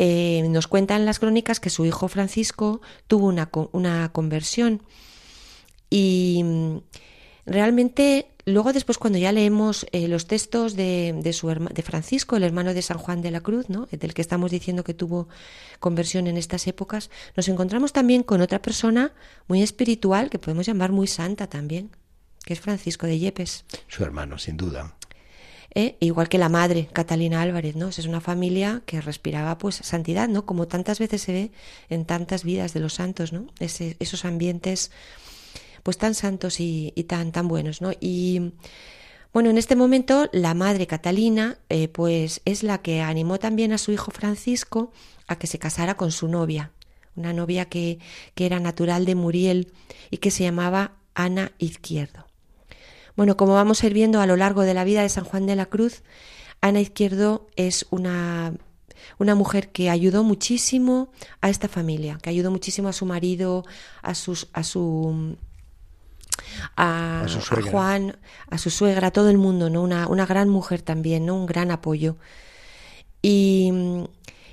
eh, 0.00 0.46
nos 0.48 0.68
cuentan 0.68 1.04
las 1.04 1.18
crónicas 1.18 1.58
que 1.58 1.70
su 1.70 1.84
hijo 1.84 2.06
Francisco 2.06 2.80
tuvo 3.08 3.26
una, 3.26 3.50
una 3.72 4.10
conversión 4.12 4.82
y 5.90 6.42
mm, 6.44 6.76
realmente 7.46 8.28
luego 8.44 8.72
después 8.72 8.96
cuando 8.98 9.18
ya 9.18 9.32
leemos 9.32 9.86
eh, 9.92 10.06
los 10.08 10.26
textos 10.26 10.76
de, 10.76 11.14
de 11.20 11.32
su 11.32 11.48
herma- 11.50 11.70
de 11.72 11.82
Francisco, 11.82 12.36
el 12.36 12.44
hermano 12.44 12.74
de 12.74 12.82
San 12.82 12.98
Juan 12.98 13.22
de 13.22 13.30
la 13.30 13.40
Cruz, 13.40 13.68
¿no? 13.68 13.86
del 13.90 14.14
que 14.14 14.22
estamos 14.22 14.50
diciendo 14.50 14.84
que 14.84 14.94
tuvo 14.94 15.28
conversión 15.80 16.26
en 16.26 16.36
estas 16.36 16.66
épocas, 16.66 17.10
nos 17.36 17.48
encontramos 17.48 17.92
también 17.92 18.22
con 18.22 18.40
otra 18.40 18.60
persona 18.62 19.12
muy 19.48 19.62
espiritual 19.62 20.30
que 20.30 20.38
podemos 20.38 20.66
llamar 20.66 20.92
muy 20.92 21.06
santa 21.06 21.46
también, 21.48 21.90
que 22.44 22.52
es 22.54 22.60
Francisco 22.60 23.06
de 23.06 23.18
Yepes. 23.18 23.64
Su 23.88 24.02
hermano, 24.04 24.38
sin 24.38 24.56
duda. 24.56 24.94
¿Eh? 25.78 25.96
igual 26.00 26.28
que 26.28 26.38
la 26.38 26.48
madre, 26.48 26.88
Catalina 26.92 27.40
Álvarez, 27.40 27.76
¿no? 27.76 27.88
Es 27.88 28.04
una 28.04 28.20
familia 28.20 28.82
que 28.84 29.00
respiraba 29.00 29.58
pues 29.58 29.76
santidad, 29.76 30.28
¿no? 30.28 30.44
Como 30.44 30.66
tantas 30.66 30.98
veces 30.98 31.22
se 31.22 31.32
ve 31.32 31.52
en 31.88 32.04
tantas 32.04 32.42
vidas 32.42 32.74
de 32.74 32.80
los 32.80 32.94
santos, 32.94 33.32
¿no? 33.32 33.46
esos 33.60 34.24
ambientes 34.24 34.90
pues 35.84 35.96
tan 35.96 36.14
santos 36.14 36.58
y, 36.58 36.90
tan, 37.06 37.46
buenos, 37.46 37.80
¿no? 37.80 37.92
Y 38.00 38.52
bueno, 39.32 39.50
en 39.50 39.56
este 39.56 39.76
momento 39.76 40.28
la 40.32 40.52
madre 40.52 40.88
Catalina 40.88 41.58
eh, 41.68 41.86
pues 41.86 42.40
es 42.44 42.64
la 42.64 42.78
que 42.82 43.00
animó 43.00 43.38
también 43.38 43.72
a 43.72 43.78
su 43.78 43.92
hijo 43.92 44.10
Francisco 44.10 44.92
a 45.28 45.38
que 45.38 45.46
se 45.46 45.60
casara 45.60 45.96
con 45.96 46.10
su 46.10 46.26
novia, 46.26 46.72
una 47.14 47.32
novia 47.32 47.66
que, 47.66 48.00
que 48.34 48.46
era 48.46 48.58
natural 48.58 49.04
de 49.04 49.14
Muriel 49.14 49.72
y 50.10 50.16
que 50.16 50.32
se 50.32 50.42
llamaba 50.42 50.96
Ana 51.14 51.52
Izquierdo. 51.58 52.27
Bueno, 53.18 53.36
como 53.36 53.54
vamos 53.54 53.82
a 53.82 53.88
ir 53.88 53.94
viendo 53.94 54.20
a 54.20 54.26
lo 54.26 54.36
largo 54.36 54.62
de 54.62 54.74
la 54.74 54.84
vida 54.84 55.02
de 55.02 55.08
San 55.08 55.24
Juan 55.24 55.44
de 55.44 55.56
la 55.56 55.66
Cruz, 55.66 56.04
Ana 56.60 56.80
Izquierdo 56.80 57.48
es 57.56 57.84
una, 57.90 58.54
una 59.18 59.34
mujer 59.34 59.72
que 59.72 59.90
ayudó 59.90 60.22
muchísimo 60.22 61.10
a 61.40 61.50
esta 61.50 61.66
familia, 61.66 62.20
que 62.22 62.30
ayudó 62.30 62.52
muchísimo 62.52 62.88
a 62.88 62.92
su 62.92 63.06
marido, 63.06 63.64
a, 64.02 64.14
sus, 64.14 64.46
a 64.52 64.62
su 64.62 65.36
a, 66.76 67.26
Juan, 67.68 68.18
a 68.50 68.56
su 68.56 68.70
suegra, 68.70 69.08
a 69.08 69.10
todo 69.10 69.30
el 69.30 69.38
mundo, 69.38 69.68
¿no? 69.68 69.82
Una, 69.82 70.06
una 70.06 70.24
gran 70.24 70.48
mujer 70.48 70.80
también, 70.82 71.26
¿no? 71.26 71.34
Un 71.34 71.46
gran 71.46 71.72
apoyo. 71.72 72.18
Y, 73.20 73.72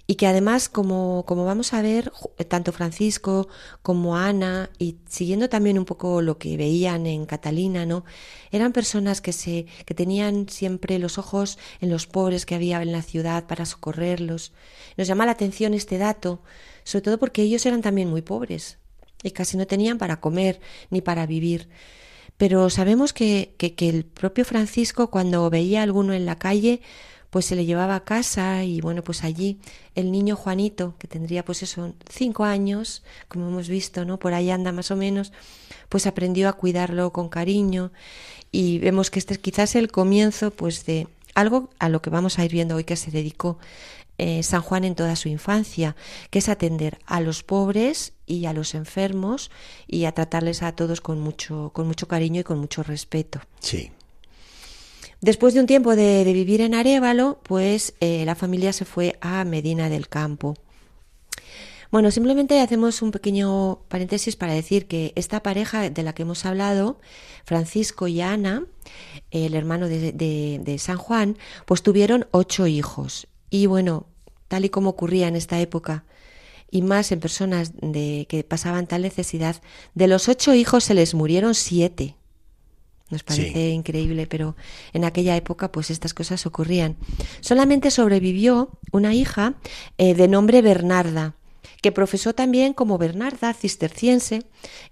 y 0.08 0.16
que 0.16 0.28
además, 0.28 0.70
como, 0.70 1.24
como 1.26 1.46
vamos 1.46 1.74
a 1.74 1.82
ver, 1.82 2.12
tanto 2.48 2.72
Francisco 2.72 3.48
como 3.82 4.18
Ana, 4.18 4.70
y 4.78 4.98
siguiendo 5.10 5.50
también 5.50 5.80
un 5.80 5.86
poco 5.86 6.22
lo 6.22 6.38
que 6.38 6.58
veían 6.58 7.08
en 7.08 7.26
Catalina, 7.26 7.86
¿no? 7.88 8.06
Eran 8.52 8.72
personas 8.72 9.20
que 9.20 9.34
se, 9.34 9.66
que 9.86 9.96
tenían 9.96 10.48
siempre 10.48 11.00
los 11.00 11.18
ojos 11.18 11.58
en 11.82 11.90
los 11.90 12.06
pobres 12.06 12.46
que 12.46 12.54
había 12.54 12.82
en 12.84 12.92
la 12.92 13.02
ciudad 13.02 13.48
para 13.48 13.66
socorrerlos. 13.66 14.54
Nos 14.96 15.08
llama 15.08 15.26
la 15.26 15.32
atención 15.32 15.74
este 15.74 15.98
dato, 15.98 16.42
sobre 16.84 17.02
todo 17.04 17.18
porque 17.18 17.42
ellos 17.42 17.66
eran 17.66 17.82
también 17.82 18.10
muy 18.10 18.22
pobres 18.22 18.78
y 19.24 19.32
casi 19.32 19.58
no 19.58 19.66
tenían 19.66 19.98
para 19.98 20.20
comer 20.20 20.62
ni 20.92 21.02
para 21.02 21.26
vivir. 21.26 21.68
Pero 22.38 22.70
sabemos 22.70 23.12
que, 23.12 23.56
que, 23.58 23.74
que 23.74 23.90
el 23.90 24.06
propio 24.06 24.46
Francisco, 24.46 25.10
cuando 25.10 25.50
veía 25.50 25.80
a 25.80 25.84
alguno 25.84 26.14
en 26.14 26.26
la 26.26 26.38
calle, 26.38 26.82
pues 27.36 27.48
se 27.48 27.58
le 27.58 27.66
llevaba 27.66 27.96
a 27.96 28.06
casa 28.06 28.64
y 28.64 28.80
bueno, 28.80 29.04
pues 29.04 29.26
allí 29.26 29.60
el 29.94 30.10
niño 30.10 30.38
Juanito, 30.38 30.96
que 30.98 31.10
tendría 31.10 31.44
pues 31.44 31.64
eso, 31.64 31.94
cinco 32.10 32.46
años, 32.46 33.04
como 33.28 33.50
hemos 33.50 33.68
visto, 33.68 34.06
¿no? 34.06 34.20
Por 34.20 34.34
ahí 34.34 34.52
anda 34.52 34.72
más 34.72 34.90
o 34.90 34.96
menos, 34.96 35.34
pues 35.90 36.08
aprendió 36.08 36.48
a 36.48 36.54
cuidarlo 36.54 37.12
con 37.12 37.28
cariño 37.28 37.92
y 38.54 38.80
vemos 38.80 39.12
que 39.12 39.20
este 39.20 39.34
es 39.34 39.40
quizás 39.42 39.76
el 39.76 39.92
comienzo 39.92 40.52
pues 40.52 40.86
de 40.86 41.10
algo 41.34 41.72
a 41.78 41.90
lo 41.90 42.02
que 42.02 42.10
vamos 42.10 42.40
a 42.40 42.46
ir 42.46 42.54
viendo 42.54 42.78
hoy 42.78 42.86
que 42.86 42.96
se 42.96 43.12
dedicó 43.12 43.58
eh, 44.18 44.42
San 44.42 44.62
Juan 44.62 44.86
en 44.86 44.96
toda 44.96 45.18
su 45.18 45.28
infancia, 45.28 45.98
que 46.30 46.40
es 46.40 46.48
atender 46.48 47.00
a 47.06 47.20
los 47.20 47.44
pobres 47.44 48.14
y 48.26 48.46
a 48.46 48.54
los 48.54 48.76
enfermos 48.76 49.52
y 49.88 50.06
a 50.06 50.14
tratarles 50.14 50.64
a 50.64 50.72
todos 50.72 51.02
con 51.02 51.20
mucho, 51.20 51.72
con 51.74 51.86
mucho 51.86 52.08
cariño 52.08 52.40
y 52.40 52.44
con 52.46 52.60
mucho 52.60 52.82
respeto. 52.82 53.42
Sí. 53.60 53.92
Después 55.26 55.56
de 55.56 55.60
un 55.60 55.66
tiempo 55.66 55.96
de, 55.96 56.24
vivir 56.24 56.62
en 56.62 56.76
Arevalo, 56.76 57.40
pues 57.42 57.96
eh, 58.00 58.26
la 58.26 58.36
familia 58.36 58.72
se 58.74 58.86
fue 58.86 59.18
a 59.22 59.44
Medina 59.44 59.90
del 59.90 60.08
Campo. 60.08 60.54
Bueno, 61.90 62.12
simplemente 62.12 62.62
hacemos 62.62 63.02
un 63.02 63.10
pequeño 63.10 63.80
paréntesis 63.88 64.36
para 64.36 64.54
decir 64.54 64.86
que 64.86 65.14
esta 65.16 65.42
pareja 65.42 65.90
de 65.90 66.04
la 66.04 66.14
que 66.14 66.22
hemos 66.22 66.46
hablado, 66.46 67.00
Francisco 67.44 68.08
y 68.08 68.22
Ana, 68.22 68.66
el 69.32 69.56
hermano 69.56 69.88
de, 69.88 70.12
de 70.12 70.78
San 70.78 70.98
Juan, 70.98 71.40
pues 71.66 71.82
tuvieron 71.82 72.28
ocho 72.30 72.68
hijos 72.68 73.28
y 73.50 73.66
bueno, 73.66 74.06
tal 74.48 74.64
y 74.66 74.70
como 74.70 74.92
ocurría 74.92 75.28
en 75.28 75.36
esta 75.36 75.60
época, 75.60 76.04
y 76.70 76.84
más 76.84 77.12
en 77.12 77.20
personas 77.20 77.72
de, 77.82 78.28
que 78.30 78.44
pasaban 78.44 78.86
tal 78.86 79.02
necesidad, 79.02 79.60
de 79.96 80.08
los 80.08 80.30
ocho 80.30 80.54
hijos 80.54 80.84
se 80.84 80.94
les 80.94 81.16
murieron 81.16 81.56
siete. 81.56 82.16
Nos 83.16 83.24
parece 83.24 83.70
increíble, 83.70 84.28
pero 84.28 84.58
en 84.92 85.06
aquella 85.06 85.38
época 85.38 85.72
pues 85.72 85.90
estas 85.90 86.14
cosas 86.14 86.46
ocurrían. 86.46 86.98
Solamente 87.40 87.92
sobrevivió 87.92 88.72
una 88.92 89.14
hija 89.14 89.54
eh, 89.98 90.16
de 90.16 90.28
nombre 90.28 90.62
Bernarda, 90.62 91.36
que 91.82 91.94
profesó 91.94 92.36
también 92.36 92.74
como 92.74 92.98
Bernarda 92.98 93.54
cisterciense 93.54 94.44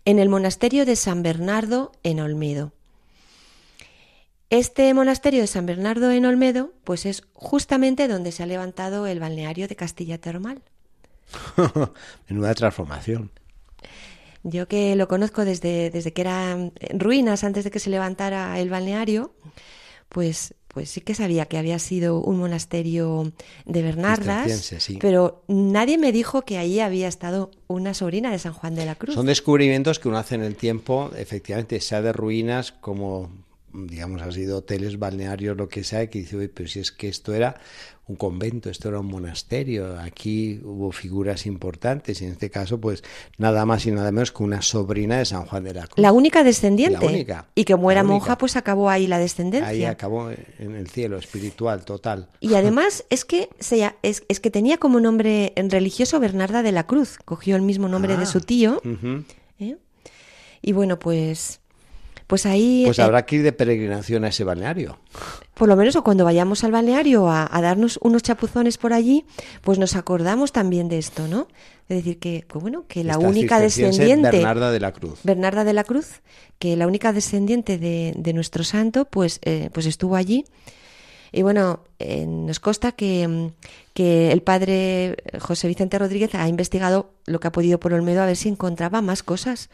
en 0.06 0.20
el 0.20 0.30
monasterio 0.30 0.86
de 0.86 0.96
San 0.96 1.22
Bernardo 1.22 1.92
en 2.04 2.22
Olmedo. 2.22 2.72
Este 4.50 4.94
monasterio 4.94 5.42
de 5.42 5.48
San 5.48 5.66
Bernardo 5.66 6.10
en 6.12 6.26
Olmedo, 6.26 6.72
pues 6.86 7.06
es 7.06 7.24
justamente 7.34 8.08
donde 8.08 8.32
se 8.32 8.44
ha 8.44 8.46
levantado 8.46 9.06
el 9.06 9.20
balneario 9.20 9.68
de 9.68 9.76
Castilla 9.76 10.18
Termal. 10.18 10.62
Menuda 12.30 12.54
transformación. 12.54 13.32
Yo 14.44 14.68
que 14.68 14.96
lo 14.96 15.08
conozco 15.08 15.46
desde, 15.46 15.90
desde 15.90 16.12
que 16.14 16.22
eran 16.22 16.74
ruinas, 16.94 17.44
antes 17.44 17.64
de 17.64 17.72
que 17.72 17.80
se 17.80 17.90
levantara 17.90 18.60
el 18.60 18.70
balneario, 18.70 19.34
pues, 20.10 20.54
pues 20.68 20.90
sí 20.90 21.02
que 21.02 21.16
sabía 21.16 21.46
que 21.46 21.58
había 21.58 21.80
sido 21.80 22.20
un 22.20 22.38
monasterio 22.38 23.32
de 23.66 23.82
Bernardas, 23.82 24.74
pero 25.00 25.44
nadie 25.48 25.98
me 25.98 26.12
dijo 26.12 26.44
que 26.44 26.58
ahí 26.58 26.80
había 26.80 27.08
estado 27.08 27.52
una 27.68 27.94
sobrina 27.94 28.32
de 28.32 28.40
San 28.40 28.54
Juan 28.54 28.76
de 28.76 28.86
la 28.86 28.96
Cruz. 28.96 29.16
Son 29.16 29.26
descubrimientos 29.26 30.00
que 30.00 30.10
uno 30.10 30.18
hace 30.18 30.36
en 30.36 30.44
el 30.44 30.56
tiempo, 30.56 31.12
efectivamente, 31.18 31.80
sea 31.80 32.02
de 32.02 32.12
ruinas 32.12 32.72
como 32.72 33.32
digamos 33.74 34.22
así, 34.22 34.46
de 34.46 34.54
hoteles, 34.54 35.00
balnearios, 35.00 35.58
lo 35.58 35.68
que 35.68 35.84
sea, 35.84 36.08
que 36.08 36.20
dice, 36.20 36.48
pero 36.50 36.70
si 36.70 36.80
es 36.80 36.92
que 36.92 37.08
esto 37.08 37.34
era 37.34 37.60
un 38.08 38.18
convento, 38.18 38.70
esto 38.70 38.90
era 38.90 39.00
un 39.00 39.08
monasterio, 39.08 39.98
aquí 40.00 40.60
hubo 40.64 40.92
figuras 40.92 41.46
importantes 41.46 42.22
y 42.22 42.26
en 42.26 42.32
este 42.32 42.50
caso 42.50 42.80
pues 42.80 43.02
nada 43.38 43.66
más 43.66 43.86
y 43.86 43.92
nada 43.92 44.12
menos 44.12 44.32
que 44.32 44.44
una 44.44 44.62
sobrina 44.62 45.18
de 45.18 45.26
San 45.26 45.46
Juan 45.46 45.64
de 45.64 45.74
la 45.74 45.88
Cruz. 45.88 46.02
La 46.02 46.12
única 46.12 46.44
descendiente. 46.44 47.00
La 47.00 47.12
única, 47.12 47.48
y 47.56 47.64
que 47.64 47.76
muera 47.76 48.04
monja 48.04 48.38
pues 48.38 48.58
acabó 48.58 48.90
ahí 48.90 49.08
la 49.08 49.20
descendencia. 49.20 49.70
Ahí 49.70 49.86
acabó 49.86 50.32
en 50.32 50.76
el 50.76 50.90
cielo 50.90 51.18
espiritual 51.18 51.86
total. 51.86 52.30
Y 52.42 52.56
además 52.56 53.06
es 53.10 53.24
que, 53.24 53.50
se, 53.60 53.90
es, 54.02 54.24
es 54.28 54.40
que 54.42 54.52
tenía 54.52 54.78
como 54.78 55.00
nombre 55.00 55.54
religioso 55.56 56.20
Bernarda 56.20 56.62
de 56.62 56.74
la 56.74 56.86
Cruz, 56.86 57.18
cogió 57.24 57.56
el 57.56 57.62
mismo 57.62 57.88
nombre 57.88 58.18
de 58.18 58.26
su 58.26 58.40
ah, 58.40 58.42
tío. 58.42 58.82
¿eh? 59.60 59.78
Y 60.62 60.72
bueno, 60.72 61.00
pues 61.00 61.62
pues 62.28 62.46
ahí... 62.46 62.84
Pues 62.86 63.00
eh, 63.00 63.04
habrá 63.04 63.26
que 63.26 63.38
ir 63.38 63.44
de 63.44 63.54
peregrinación 63.54 64.24
a 64.26 64.30
ese 64.30 64.44
balneario. 64.44 65.00
Por 65.54 65.70
lo 65.70 65.76
menos 65.76 65.96
o 65.96 66.04
cuando 66.04 66.26
vayamos 66.26 66.64
al 66.64 66.72
balneario 66.72 67.30
a, 67.30 67.48
darnos 67.62 68.00
unos 68.02 68.24
chapuzones 68.24 68.78
por 68.78 68.94
allí, 68.94 69.26
pues 69.62 69.80
nos 69.80 69.96
acordamos 69.96 70.52
también 70.52 70.90
de 70.90 70.98
esto, 70.98 71.28
¿no? 71.28 71.48
Es 71.90 71.98
decir, 71.98 72.18
que, 72.18 72.46
pues 72.48 72.62
bueno, 72.62 72.86
que 72.88 73.04
la 73.04 73.18
única 73.18 73.60
descendiente... 73.60 74.32
Bernarda 74.32 74.72
de 74.72 74.80
la 74.80 74.92
Cruz. 74.94 75.20
Bernarda 75.24 75.64
de 75.64 75.74
la 75.74 75.84
Cruz, 75.84 76.22
que 76.58 76.76
la 76.76 76.88
única 76.88 77.14
descendiente 77.14 77.78
de, 77.78 78.34
nuestro 78.34 78.64
santo, 78.64 79.06
pues, 79.06 79.40
eh, 79.44 79.70
pues 79.74 79.86
estuvo 79.86 80.16
allí. 80.16 80.46
Y 81.34 81.42
bueno, 81.42 81.80
eh, 81.98 82.28
nos 82.28 82.60
consta 82.60 82.92
que, 82.92 83.52
que, 83.96 84.32
el 84.32 84.44
padre 84.44 85.18
José 85.40 85.68
Vicente 85.68 85.98
Rodríguez 85.98 86.36
ha 86.36 86.48
investigado 86.48 87.10
lo 87.26 87.40
que 87.40 87.48
ha 87.48 87.52
podido 87.52 87.80
por 87.80 87.92
Olmedo 87.92 88.22
a 88.22 88.28
ver 88.28 88.38
si 88.38 88.50
encontraba 88.50 89.02
más 89.02 89.24
cosas. 89.24 89.72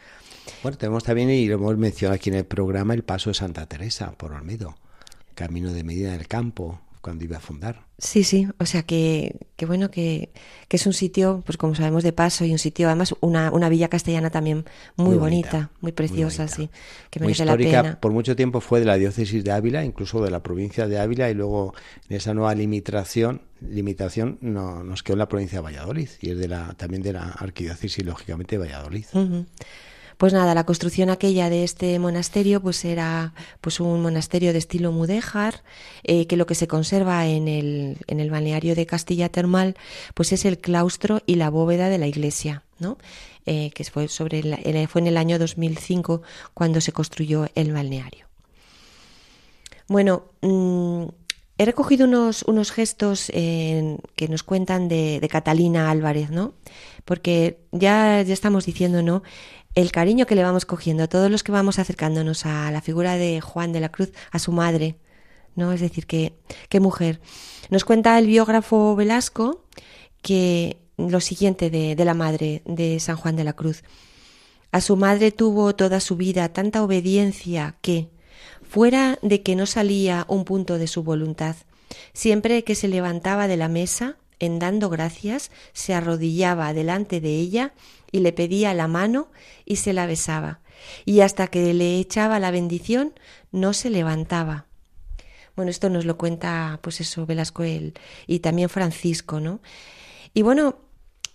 Bueno, 0.62 0.78
tenemos 0.78 1.04
también, 1.04 1.28
y 1.28 1.46
lo 1.46 1.56
hemos 1.56 1.76
mencionado 1.76 2.16
aquí 2.16 2.30
en 2.30 2.36
el 2.36 2.46
programa, 2.46 2.94
el 2.94 3.04
paso 3.04 3.28
de 3.28 3.34
Santa 3.34 3.66
Teresa 3.66 4.12
por 4.12 4.32
Olmedo, 4.32 4.74
camino 5.34 5.70
de 5.72 5.84
Medina 5.84 6.12
del 6.12 6.26
Campo, 6.28 6.80
cuando 7.00 7.24
iba 7.24 7.38
a 7.38 7.40
fundar. 7.40 7.86
Sí, 7.98 8.24
sí, 8.24 8.48
o 8.58 8.66
sea 8.66 8.82
que, 8.82 9.36
que 9.56 9.66
bueno, 9.66 9.90
que, 9.90 10.30
que, 10.68 10.76
es 10.76 10.86
un 10.86 10.92
sitio, 10.92 11.42
pues 11.44 11.58
como 11.58 11.74
sabemos, 11.74 12.02
de 12.02 12.12
paso 12.12 12.44
y 12.44 12.52
un 12.52 12.58
sitio, 12.58 12.86
además, 12.86 13.14
una, 13.20 13.50
una 13.52 13.68
villa 13.68 13.88
castellana 13.88 14.30
también 14.30 14.64
muy, 14.96 15.16
bonita, 15.16 15.70
muy 15.80 15.92
preciosa, 15.92 16.48
sí, 16.48 16.70
que 17.10 17.20
merece 17.20 17.44
muy 17.44 17.50
histórica, 17.50 17.76
la 17.76 17.82
pena. 17.82 18.00
Por 18.00 18.12
mucho 18.12 18.36
tiempo 18.36 18.60
fue 18.60 18.80
de 18.80 18.86
la 18.86 18.96
diócesis 18.96 19.44
de 19.44 19.52
Ávila, 19.52 19.84
incluso 19.84 20.22
de 20.22 20.30
la 20.30 20.42
provincia 20.42 20.88
de 20.88 20.98
Ávila, 20.98 21.30
y 21.30 21.34
luego 21.34 21.74
en 22.08 22.16
esa 22.16 22.32
nueva 22.32 22.54
limitación, 22.54 23.42
limitación 23.60 24.38
no, 24.40 24.82
nos 24.82 25.02
quedó 25.02 25.14
en 25.14 25.20
la 25.20 25.28
provincia 25.28 25.58
de 25.58 25.64
Valladolid, 25.64 26.08
y 26.20 26.30
es 26.30 26.38
de 26.38 26.48
la, 26.48 26.74
también 26.74 27.02
de 27.02 27.12
la 27.12 27.24
arquidiócesis, 27.24 28.04
lógicamente, 28.04 28.56
de 28.56 28.64
Valladolid. 28.64 29.04
Pues 30.20 30.34
nada, 30.34 30.54
la 30.54 30.66
construcción 30.66 31.08
aquella 31.08 31.48
de 31.48 31.64
este 31.64 31.98
monasterio 31.98 32.60
pues 32.60 32.84
era 32.84 33.32
pues 33.62 33.80
un 33.80 34.02
monasterio 34.02 34.52
de 34.52 34.58
estilo 34.58 34.92
mudéjar, 34.92 35.62
eh, 36.02 36.26
que 36.26 36.36
lo 36.36 36.44
que 36.44 36.54
se 36.54 36.68
conserva 36.68 37.26
en 37.26 37.48
el, 37.48 37.96
en 38.06 38.20
el 38.20 38.30
balneario 38.30 38.74
de 38.74 38.84
Castilla 38.84 39.30
Termal 39.30 39.76
pues 40.12 40.32
es 40.32 40.44
el 40.44 40.58
claustro 40.58 41.22
y 41.24 41.36
la 41.36 41.48
bóveda 41.48 41.88
de 41.88 41.96
la 41.96 42.06
iglesia, 42.06 42.64
¿no? 42.78 42.98
Eh, 43.46 43.70
que 43.74 43.82
fue, 43.84 44.08
sobre 44.08 44.42
fue 44.88 45.00
en 45.00 45.06
el 45.06 45.16
año 45.16 45.38
2005 45.38 46.20
cuando 46.52 46.82
se 46.82 46.92
construyó 46.92 47.46
el 47.54 47.72
balneario. 47.72 48.26
Bueno, 49.88 50.24
mm, 50.42 51.04
he 51.56 51.64
recogido 51.64 52.06
unos, 52.06 52.42
unos 52.42 52.72
gestos 52.72 53.32
que 53.32 54.28
nos 54.28 54.42
cuentan 54.42 54.88
de, 54.88 55.18
de, 55.18 55.28
Catalina 55.30 55.90
Álvarez, 55.90 56.30
¿no? 56.30 56.52
Porque 57.06 57.60
ya, 57.72 58.20
ya 58.20 58.34
estamos 58.34 58.66
diciendo, 58.66 59.02
¿no? 59.02 59.22
El 59.74 59.92
cariño 59.92 60.26
que 60.26 60.34
le 60.34 60.42
vamos 60.42 60.64
cogiendo, 60.64 61.08
todos 61.08 61.30
los 61.30 61.42
que 61.42 61.52
vamos 61.52 61.78
acercándonos 61.78 62.46
a 62.46 62.70
la 62.70 62.80
figura 62.80 63.16
de 63.16 63.40
Juan 63.40 63.72
de 63.72 63.80
la 63.80 63.90
Cruz, 63.90 64.12
a 64.30 64.38
su 64.38 64.52
madre, 64.52 64.96
¿no? 65.54 65.72
Es 65.72 65.80
decir, 65.80 66.06
que 66.06 66.34
qué 66.68 66.80
mujer. 66.80 67.20
Nos 67.70 67.84
cuenta 67.84 68.18
el 68.18 68.26
biógrafo 68.26 68.96
Velasco 68.96 69.64
que 70.22 70.78
lo 70.96 71.20
siguiente 71.20 71.70
de, 71.70 71.94
de 71.94 72.04
la 72.04 72.14
madre 72.14 72.62
de 72.64 72.98
San 73.00 73.16
Juan 73.16 73.36
de 73.36 73.44
la 73.44 73.52
Cruz. 73.52 73.84
A 74.72 74.80
su 74.80 74.96
madre 74.96 75.32
tuvo 75.32 75.74
toda 75.74 76.00
su 76.00 76.16
vida 76.16 76.48
tanta 76.50 76.82
obediencia 76.82 77.76
que, 77.80 78.08
fuera 78.62 79.18
de 79.22 79.42
que 79.42 79.56
no 79.56 79.66
salía 79.66 80.24
un 80.28 80.44
punto 80.44 80.78
de 80.78 80.86
su 80.86 81.02
voluntad, 81.02 81.56
siempre 82.12 82.64
que 82.64 82.74
se 82.74 82.88
levantaba 82.88 83.48
de 83.48 83.56
la 83.56 83.68
mesa, 83.68 84.16
en 84.38 84.58
dando 84.58 84.88
gracias, 84.88 85.50
se 85.72 85.92
arrodillaba 85.94 86.72
delante 86.72 87.20
de 87.20 87.36
ella 87.36 87.74
y 88.12 88.20
le 88.20 88.32
pedía 88.32 88.74
la 88.74 88.88
mano 88.88 89.30
y 89.64 89.76
se 89.76 89.92
la 89.92 90.06
besaba, 90.06 90.60
y 91.04 91.20
hasta 91.20 91.46
que 91.48 91.74
le 91.74 91.98
echaba 91.98 92.38
la 92.38 92.50
bendición 92.50 93.14
no 93.52 93.72
se 93.72 93.90
levantaba. 93.90 94.66
Bueno, 95.56 95.70
esto 95.70 95.90
nos 95.90 96.04
lo 96.04 96.16
cuenta, 96.16 96.78
pues 96.82 97.00
eso, 97.00 97.26
Velasco 97.26 97.64
él, 97.64 97.94
y 98.26 98.40
también 98.40 98.68
Francisco, 98.68 99.40
¿no? 99.40 99.60
Y 100.32 100.42
bueno, 100.42 100.78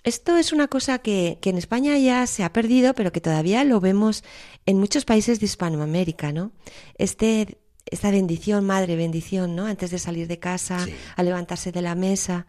esto 0.03 0.37
es 0.37 0.53
una 0.53 0.67
cosa 0.67 0.99
que, 0.99 1.39
que, 1.41 1.49
en 1.49 1.57
España 1.57 1.97
ya 1.97 2.25
se 2.27 2.43
ha 2.43 2.53
perdido, 2.53 2.93
pero 2.93 3.11
que 3.11 3.21
todavía 3.21 3.63
lo 3.63 3.79
vemos 3.79 4.23
en 4.65 4.79
muchos 4.79 5.05
países 5.05 5.39
de 5.39 5.45
Hispanoamérica, 5.45 6.31
¿no? 6.31 6.51
Este, 6.97 7.57
esta 7.85 8.11
bendición, 8.11 8.65
madre 8.65 8.95
bendición, 8.95 9.55
¿no? 9.55 9.65
Antes 9.65 9.91
de 9.91 9.99
salir 9.99 10.27
de 10.27 10.39
casa, 10.39 10.85
a 11.15 11.23
levantarse 11.23 11.71
de 11.71 11.81
la 11.81 11.95
mesa, 11.95 12.47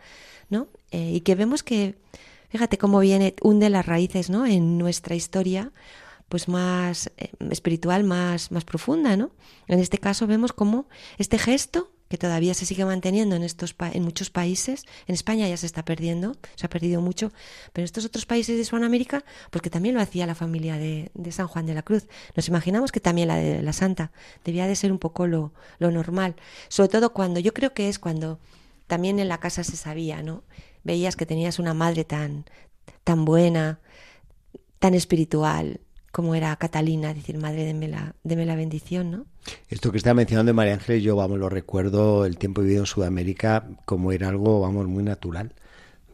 ¿no? 0.48 0.68
Eh, 0.90 1.12
y 1.14 1.20
que 1.20 1.34
vemos 1.34 1.62
que, 1.62 1.96
fíjate 2.48 2.78
cómo 2.78 3.00
viene, 3.00 3.34
hunde 3.42 3.70
las 3.70 3.86
raíces, 3.86 4.30
¿no? 4.30 4.46
En 4.46 4.78
nuestra 4.78 5.14
historia, 5.14 5.72
pues 6.28 6.48
más 6.48 7.10
eh, 7.16 7.30
espiritual, 7.50 8.04
más, 8.04 8.50
más 8.50 8.64
profunda, 8.64 9.16
¿no? 9.16 9.30
En 9.68 9.78
este 9.78 9.98
caso 9.98 10.26
vemos 10.26 10.52
cómo 10.52 10.88
este 11.18 11.38
gesto 11.38 11.92
que 12.08 12.18
todavía 12.18 12.54
se 12.54 12.66
sigue 12.66 12.84
manteniendo 12.84 13.34
en, 13.34 13.42
estos 13.42 13.74
en 13.92 14.02
muchos 14.02 14.30
países. 14.30 14.84
En 15.06 15.14
España 15.14 15.48
ya 15.48 15.56
se 15.56 15.66
está 15.66 15.84
perdiendo, 15.84 16.36
se 16.54 16.66
ha 16.66 16.70
perdido 16.70 17.00
mucho, 17.00 17.32
pero 17.72 17.82
en 17.82 17.86
estos 17.86 18.04
otros 18.04 18.26
países 18.26 18.56
de 18.56 18.62
Hispanoamérica, 18.62 19.24
porque 19.50 19.70
también 19.70 19.94
lo 19.94 20.00
hacía 20.00 20.26
la 20.26 20.34
familia 20.34 20.76
de, 20.76 21.10
San 21.30 21.48
Juan 21.48 21.66
de 21.66 21.74
la 21.74 21.82
Cruz. 21.82 22.06
Nos 22.36 22.48
imaginamos 22.48 22.92
que 22.92 23.00
también 23.00 23.28
la 23.28 23.36
de 23.36 23.62
la 23.62 23.72
Santa 23.72 24.12
debía 24.44 24.66
de 24.66 24.76
ser 24.76 24.92
un 24.92 24.98
poco 24.98 25.26
lo, 25.26 25.52
lo 25.78 25.90
normal, 25.90 26.36
sobre 26.68 26.88
todo 26.88 27.12
cuando, 27.12 27.40
yo 27.40 27.52
creo 27.52 27.74
que 27.74 27.88
es 27.88 27.98
cuando 27.98 28.38
también 28.86 29.18
en 29.18 29.28
la 29.28 29.40
casa 29.40 29.64
se 29.64 29.76
sabía, 29.76 30.22
¿no? 30.22 30.44
Veías 30.86 31.16
que 31.16 31.26
tenías 31.26 31.58
una 31.58 31.74
madre 31.74 32.04
tan, 32.04 32.44
tan 33.02 33.24
buena, 33.24 33.80
tan 34.78 34.94
espiritual, 34.94 35.80
como 36.12 36.36
era 36.36 36.54
Catalina, 36.54 37.12
decir, 37.12 37.38
madre, 37.38 37.64
deme 37.64 37.88
la, 37.88 38.14
la 38.22 38.54
bendición, 38.54 39.10
¿no? 39.10 39.26
Esto 39.68 39.90
que 39.90 39.98
está 39.98 40.14
mencionando 40.14 40.50
de 40.50 40.54
María 40.54 40.74
Ángeles, 40.74 41.02
yo, 41.02 41.16
vamos, 41.16 41.40
lo 41.40 41.48
recuerdo 41.48 42.24
el 42.24 42.38
tiempo 42.38 42.60
vivido 42.60 42.82
en 42.82 42.86
Sudamérica 42.86 43.66
como 43.84 44.12
era 44.12 44.28
algo, 44.28 44.60
vamos, 44.60 44.86
muy 44.86 45.02
natural. 45.02 45.54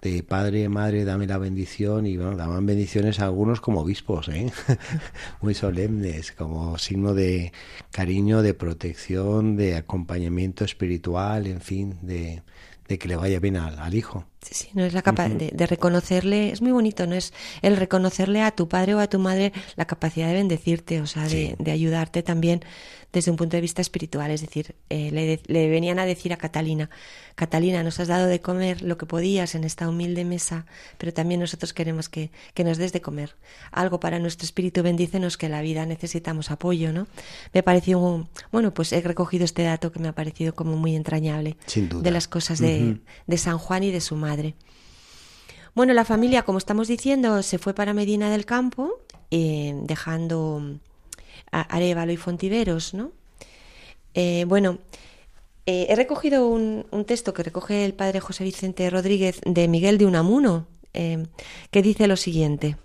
De 0.01 0.23
padre, 0.23 0.71
madre, 0.71 1.05
dame 1.05 1.27
la 1.27 1.37
bendición 1.37 2.07
y, 2.07 2.17
bueno, 2.17 2.35
daban 2.35 2.65
bendiciones 2.65 3.21
a 3.21 3.27
algunos 3.27 3.61
como 3.61 3.83
obispos, 3.83 4.29
¿eh? 4.29 4.51
muy 5.43 5.53
solemnes, 5.55 6.33
como 6.33 6.79
signo 6.79 7.13
de 7.13 7.53
cariño, 7.91 8.41
de 8.41 8.55
protección, 8.55 9.55
de 9.55 9.77
acompañamiento 9.77 10.65
espiritual, 10.65 11.47
en 11.47 11.61
fin, 11.61 11.99
de, 12.01 12.43
de 12.89 12.99
que 12.99 13.09
le 13.09 13.17
vaya 13.17 13.41
bien 13.41 13.57
al, 13.57 13.95
hijo. 13.95 14.27
Sí, 14.43 14.55
sí, 14.55 14.69
no 14.75 14.85
es 14.85 14.93
la 14.93 15.03
capa 15.03 15.29
de, 15.29 15.51
de, 15.53 15.67
reconocerle, 15.67 16.51
es 16.51 16.61
muy 16.61 16.73
bonito, 16.73 17.07
no 17.07 17.15
es 17.15 17.33
el 17.63 17.77
reconocerle 17.77 18.43
a 18.43 18.51
tu 18.51 18.69
padre 18.69 18.95
o 18.97 18.99
a 18.99 19.07
tu 19.07 19.21
madre 19.21 19.53
la 19.77 19.85
capacidad 19.85 20.27
de 20.27 20.35
bendecirte, 20.35 21.01
o 21.01 21.07
sea, 21.07 21.29
de, 21.29 21.55
de 21.61 21.71
ayudarte 21.71 22.25
también 22.25 22.63
desde 23.13 23.31
un 23.31 23.37
punto 23.37 23.57
de 23.57 23.61
vista 23.61 23.83
espiritual. 23.83 24.31
Es 24.31 24.41
decir, 24.41 24.75
eh, 24.89 25.11
le, 25.13 25.41
le, 25.47 25.69
venían 25.69 25.99
a 25.99 26.07
decir 26.07 26.33
a 26.33 26.37
Catalina, 26.37 26.91
Catalina, 27.35 27.83
nos 27.83 28.01
has 28.01 28.09
dado 28.09 28.27
de 28.27 28.41
comer 28.41 28.83
lo 28.83 28.97
que 28.97 29.07
podías 29.07 29.55
en 29.55 29.65
esta 29.65 29.89
humilde 29.89 30.25
mesa, 30.25 30.67
pero 30.99 31.13
también 31.13 31.41
nosotros 31.41 31.73
queremos 31.73 32.09
que, 32.09 32.31
que 32.55 32.65
nos 32.65 32.79
des 32.79 32.93
de 32.93 33.01
comer. 33.01 33.37
Algo 33.71 34.01
para 34.01 34.19
nuestro 34.19 34.45
espíritu, 34.45 34.83
bendícenos 34.83 35.37
que 35.37 35.47
en 35.47 35.53
la 35.53 35.63
vida 35.63 35.87
necesitamos 35.87 36.51
apoyo, 36.51 36.93
¿no? 36.93 37.07
Me 37.53 37.63
pareció, 37.63 38.29
bueno, 38.51 38.75
pues 38.75 38.93
he 38.93 39.01
recogido 39.01 39.45
este 39.45 39.63
dato 39.63 39.93
que 39.93 39.99
me 39.99 40.09
ha 40.09 40.15
parecido 40.15 40.55
como 40.55 40.77
muy 40.77 40.97
entrañable. 40.97 41.57
Sin 41.67 41.89
duda. 41.89 42.03
De 42.03 42.11
las 42.11 42.29
cosas 42.29 42.59
de, 42.59 42.99
de 43.27 43.39
San 43.39 43.59
Juan 43.59 43.83
y 43.85 43.91
de 43.91 44.01
su 44.01 44.17
madre. 44.17 44.32
Bueno, 45.75 45.95
la 45.95 46.05
familia, 46.05 46.43
como 46.43 46.59
estamos 46.59 46.87
diciendo, 46.87 47.43
se 47.43 47.59
fue 47.59 47.73
para 47.73 47.95
Medina 47.95 48.31
del 48.31 48.45
Campo, 48.45 49.01
eh, 49.31 49.75
dejando 49.85 50.79
Arevalo 51.51 52.13
y 52.13 52.19
Fontiveros, 52.19 52.93
¿no? 52.93 53.13
Eh, 54.13 54.45
bueno, 54.47 54.79
eh, 55.65 55.87
he 55.89 55.97
recogido 55.97 56.47
un, 56.47 56.85
texto 57.07 57.33
que 57.33 57.43
recoge 57.43 57.87
el 57.87 57.95
padre 57.95 58.21
José 58.21 58.45
Vicente 58.45 58.91
Rodríguez 58.91 59.41
de 59.47 59.67
Miguel 59.67 59.97
de 59.97 60.05
Unamuno, 60.05 60.67
que 60.93 61.83
dice 61.83 62.07
lo 62.07 62.19
siguiente. 62.19 62.77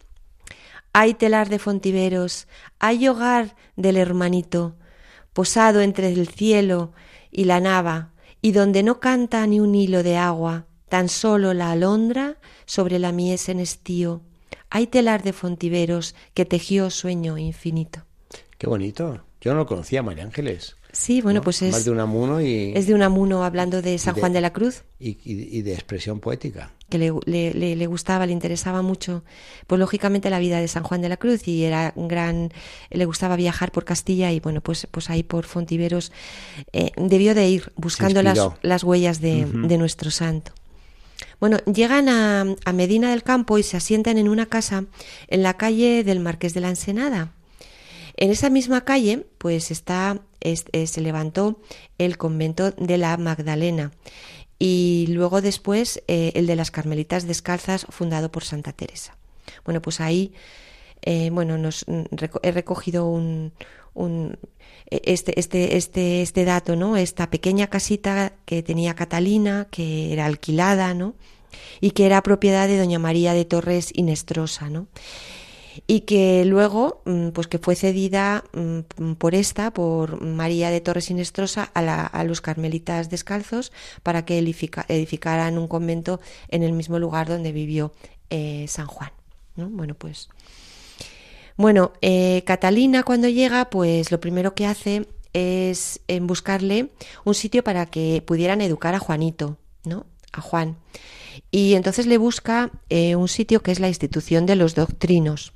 Hay 0.94 1.14
telar 1.14 1.50
de 1.50 1.60
Fontiveros, 1.60 2.48
hay 2.80 3.10
hogar 3.10 3.58
del 3.76 3.98
hermanito, 3.98 4.76
posado 5.34 5.82
entre 5.82 6.08
el 6.08 6.30
cielo 6.30 6.94
y 7.32 7.44
la 7.44 7.60
nava, 7.60 8.14
y 8.42 8.54
donde 8.54 8.82
no 8.82 9.02
canta 9.02 9.46
ni 9.46 9.60
un 9.60 9.76
hilo 9.76 10.04
de 10.04 10.16
agua, 10.16 10.68
tan 10.90 11.10
solo 11.10 11.54
la 11.54 11.72
alondra 11.72 12.38
sobre 12.66 13.00
la 13.00 13.12
mies 13.12 13.50
en 13.50 13.60
estío. 13.60 14.22
Hay 14.70 14.88
telar 14.88 15.24
de 15.24 15.34
Fontiveros 15.34 16.16
que 16.34 16.46
tejió 16.46 16.90
sueño 16.90 17.38
infinito. 17.38 18.04
Qué 18.58 18.68
bonito. 18.68 19.24
Yo 19.40 19.54
no 19.54 19.60
lo 19.60 19.66
conocía, 19.66 20.02
María 20.02 20.24
Ángeles. 20.24 20.78
Sí, 20.92 21.22
bueno, 21.22 21.42
pues 21.42 21.62
es. 21.62 21.72
Más 21.72 21.86
de 21.86 21.92
Unamuno 21.92 22.42
y. 22.42 22.72
Es 22.76 22.88
de 22.88 22.96
Unamuno 22.96 23.44
hablando 23.44 23.82
de 23.84 24.00
San 24.00 24.16
Juan 24.16 24.34
de 24.34 24.42
la 24.42 24.52
Cruz. 24.52 24.84
Y, 25.00 25.62
de 25.62 25.74
expresión 25.74 26.20
poética. 26.20 26.72
Que 26.90 26.98
le, 26.98 27.14
le, 27.26 27.76
le, 27.76 27.88
gustaba, 27.88 28.26
le 28.26 28.32
interesaba 28.32 28.82
mucho, 28.82 29.24
pues 29.68 29.78
lógicamente 29.78 30.30
la 30.30 30.40
vida 30.40 30.60
de 30.60 30.68
San 30.68 30.84
Juan 30.84 31.02
de 31.02 31.10
la 31.10 31.18
Cruz 31.18 31.48
y 31.48 31.66
era 31.66 31.94
un 31.96 32.08
gran. 32.08 32.52
Le 32.90 33.06
gustaba 33.06 33.36
viajar 33.36 33.72
por 33.72 33.86
Castilla 33.86 34.32
y 34.32 34.40
bueno, 34.40 34.62
pues, 34.62 34.88
pues 34.90 35.10
ahí 35.10 35.22
por 35.22 35.46
Fontiveros 35.46 36.12
eh, 36.74 36.92
debió 36.96 37.36
de 37.36 37.48
ir 37.48 37.72
buscando 37.76 38.24
las, 38.24 38.40
las, 38.62 38.84
huellas 38.84 39.22
de, 39.22 39.46
de 39.46 39.78
nuestro 39.78 40.10
santo. 40.10 40.54
Bueno, 41.40 41.58
llegan 41.66 42.10
a, 42.10 42.46
a, 42.66 42.74
Medina 42.74 43.12
del 43.12 43.24
Campo 43.24 43.58
y 43.58 43.64
se 43.64 43.78
asientan 43.78 44.18
en 44.18 44.28
una 44.28 44.48
casa 44.48 44.86
en 45.28 45.44
la 45.44 45.56
calle 45.56 46.04
del 46.04 46.20
Marqués 46.20 46.54
de 46.54 46.62
la 46.62 46.70
Ensenada. 46.70 47.32
En 48.18 48.32
esa 48.32 48.50
misma 48.50 48.84
calle, 48.84 49.28
pues 49.38 49.70
está, 49.70 50.20
eh, 50.42 50.88
se 50.88 51.02
levantó 51.02 51.60
el 52.00 52.18
convento 52.18 52.72
de 52.72 52.98
la 52.98 53.16
Magdalena 53.18 53.92
y 54.58 55.06
luego 55.10 55.40
después 55.42 56.02
eh, 56.08 56.32
el 56.34 56.48
de 56.48 56.56
las 56.56 56.72
Carmelitas 56.72 57.28
Descalzas, 57.28 57.86
fundado 57.90 58.32
por 58.32 58.44
Santa 58.44 58.74
Teresa. 58.74 59.16
Bueno, 59.66 59.84
pues 59.84 60.02
ahí, 60.02 60.34
eh, 61.02 61.30
bueno, 61.32 61.58
nos 61.58 61.86
he 62.42 62.52
recogido 62.52 63.08
un, 63.08 63.54
un 63.94 64.38
este, 64.90 65.40
este, 65.40 65.78
este, 65.78 66.22
este 66.22 66.46
dato, 66.46 66.76
¿no? 66.76 66.98
Esta 66.98 67.30
pequeña 67.30 67.68
casita 67.68 68.34
que 68.46 68.64
tenía 68.64 68.96
Catalina, 68.96 69.68
que 69.70 70.14
era 70.14 70.26
alquilada, 70.26 70.94
¿no? 70.94 71.16
Y 71.82 71.92
que 71.92 72.06
era 72.06 72.24
propiedad 72.24 72.68
de 72.68 72.78
doña 72.78 73.00
María 73.00 73.34
de 73.34 73.46
Torres 73.46 73.92
Inestrosa, 73.94 74.70
y 75.86 76.02
que 76.02 76.44
luego 76.46 77.02
mm, 77.06 77.30
pues 77.30 77.48
que 77.48 77.60
fue 77.60 77.76
cedida 77.76 78.44
mm, 78.54 79.14
por 79.14 79.36
esta, 79.36 79.72
por 79.72 80.22
María 80.22 80.72
de 80.72 80.82
Torres 80.82 81.06
Sinestrosa, 81.06 81.70
a, 81.74 82.06
a 82.08 82.24
los 82.24 82.42
carmelitas 82.42 83.10
descalzos 83.10 83.72
para 84.04 84.26
que 84.26 84.40
edificaran 84.40 85.58
un 85.58 85.68
convento 85.68 86.20
en 86.50 86.64
el 86.64 86.74
mismo 86.74 86.98
lugar 86.98 87.28
donde 87.28 87.52
vivió 87.52 87.92
eh, 88.30 88.66
San 88.68 88.88
Juan. 88.88 89.12
¿no? 89.56 89.70
Bueno, 89.70 89.96
pues. 89.96 90.30
Bueno, 91.58 91.92
eh, 92.02 92.44
Catalina 92.46 93.04
cuando 93.04 93.28
llega, 93.28 93.70
pues 93.70 94.12
lo 94.12 94.20
primero 94.20 94.54
que 94.54 94.66
hace 94.66 95.08
es 95.34 96.00
en 96.08 96.28
buscarle 96.28 96.92
un 97.26 97.34
sitio 97.34 97.64
para 97.64 97.88
que 97.88 98.24
pudieran 98.26 98.62
educar 98.62 98.96
a 98.96 99.00
Juanito, 99.00 99.58
¿no? 99.84 100.06
A 100.32 100.42
Juan. 100.42 100.78
Y 101.52 101.74
entonces 101.74 102.06
le 102.06 102.18
busca 102.18 102.72
eh, 102.90 103.16
un 103.16 103.28
sitio 103.28 103.62
que 103.62 103.72
es 103.72 103.80
la 103.80 103.88
institución 103.88 104.46
de 104.46 104.56
los 104.56 104.76
doctrinos 104.76 105.54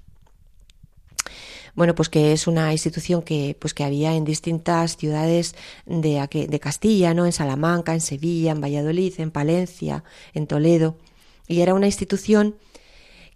bueno, 1.75 1.95
pues 1.95 2.09
que 2.09 2.33
es 2.33 2.47
una 2.47 2.71
institución 2.71 3.21
que, 3.21 3.55
pues 3.59 3.73
que 3.73 3.83
había 3.83 4.13
en 4.15 4.25
distintas 4.25 4.97
ciudades 4.97 5.55
de, 5.85 6.27
de 6.49 6.59
Castilla, 6.59 7.13
¿no? 7.13 7.25
En 7.25 7.31
Salamanca, 7.31 7.93
en 7.93 8.01
Sevilla, 8.01 8.51
en 8.51 8.61
Valladolid, 8.61 9.13
en 9.19 9.31
Palencia, 9.31 10.03
en 10.33 10.47
Toledo. 10.47 10.97
Y 11.47 11.61
era 11.61 11.73
una 11.73 11.87
institución 11.87 12.55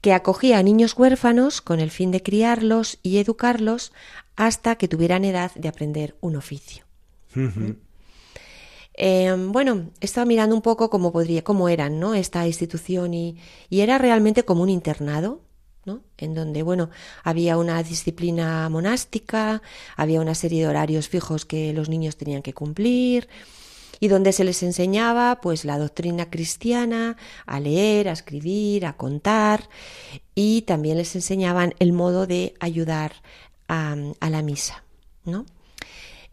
que 0.05 0.13
acogía 0.13 0.59
a 0.59 0.61
niños 0.61 0.93
huérfanos 0.95 1.61
con 1.61 1.79
el 1.79 1.89
fin 1.89 2.11
de 2.11 2.21
criarlos 2.21 2.99
y 3.01 3.17
educarlos 3.17 3.91
hasta 4.35 4.75
que 4.75 4.87
tuvieran 4.87 5.25
edad 5.25 5.51
de 5.55 5.67
aprender 5.67 6.15
un 6.21 6.35
oficio. 6.35 6.85
Eh, 8.93 9.35
bueno, 9.47 9.89
estaba 10.01 10.25
mirando 10.25 10.53
un 10.53 10.61
poco 10.61 10.91
cómo 10.91 11.11
podría, 11.11 11.43
cómo 11.43 11.69
eran, 11.69 11.99
¿no? 11.99 12.13
Esta 12.13 12.45
institución 12.45 13.15
y, 13.15 13.39
y 13.67 13.79
era 13.79 13.97
realmente 13.97 14.45
como 14.45 14.61
un 14.61 14.69
internado, 14.69 15.41
en 16.17 16.35
donde, 16.35 16.61
bueno, 16.61 16.91
había 17.23 17.57
una 17.57 17.81
disciplina 17.81 18.69
monástica, 18.69 19.63
había 19.95 20.21
una 20.21 20.35
serie 20.35 20.61
de 20.61 20.67
horarios 20.67 21.09
fijos 21.09 21.45
que 21.45 21.73
los 21.73 21.89
niños 21.89 22.15
tenían 22.15 22.43
que 22.43 22.53
cumplir, 22.53 23.27
y 24.05 24.07
donde 24.07 24.33
se 24.33 24.43
les 24.43 24.61
enseñaba 24.61 25.41
pues 25.41 25.65
la 25.65 25.79
doctrina 25.79 26.29
cristiana, 26.29 27.17
a 27.47 27.59
leer, 27.59 28.07
a 28.07 28.11
escribir, 28.11 28.85
a 28.85 28.93
contar 28.93 29.67
y 30.35 30.61
también 30.61 30.97
les 30.97 31.15
enseñaban 31.15 31.73
el 31.79 31.91
modo 31.91 32.27
de 32.27 32.53
ayudar 32.59 33.13
a, 33.67 33.95
la 34.29 34.41
misa, 34.43 34.83
¿no? 35.23 35.47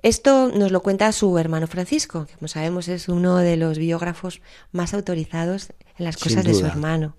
Esto 0.03 0.49
nos 0.49 0.71
lo 0.71 0.83
cuenta 0.83 1.11
su 1.13 1.39
hermano 1.39 1.67
Francisco, 1.67 2.27
que 2.27 2.35
como 2.35 2.49
sabemos 2.49 2.89
es 2.89 3.09
uno 3.09 3.39
de 3.39 3.57
los 3.57 3.79
biógrafos 3.79 4.43
más 4.71 4.93
autorizados 4.93 5.71
en 5.97 6.05
las 6.05 6.19
cosas 6.19 6.45
de 6.45 6.53
su 6.53 6.67
hermano. 6.67 7.17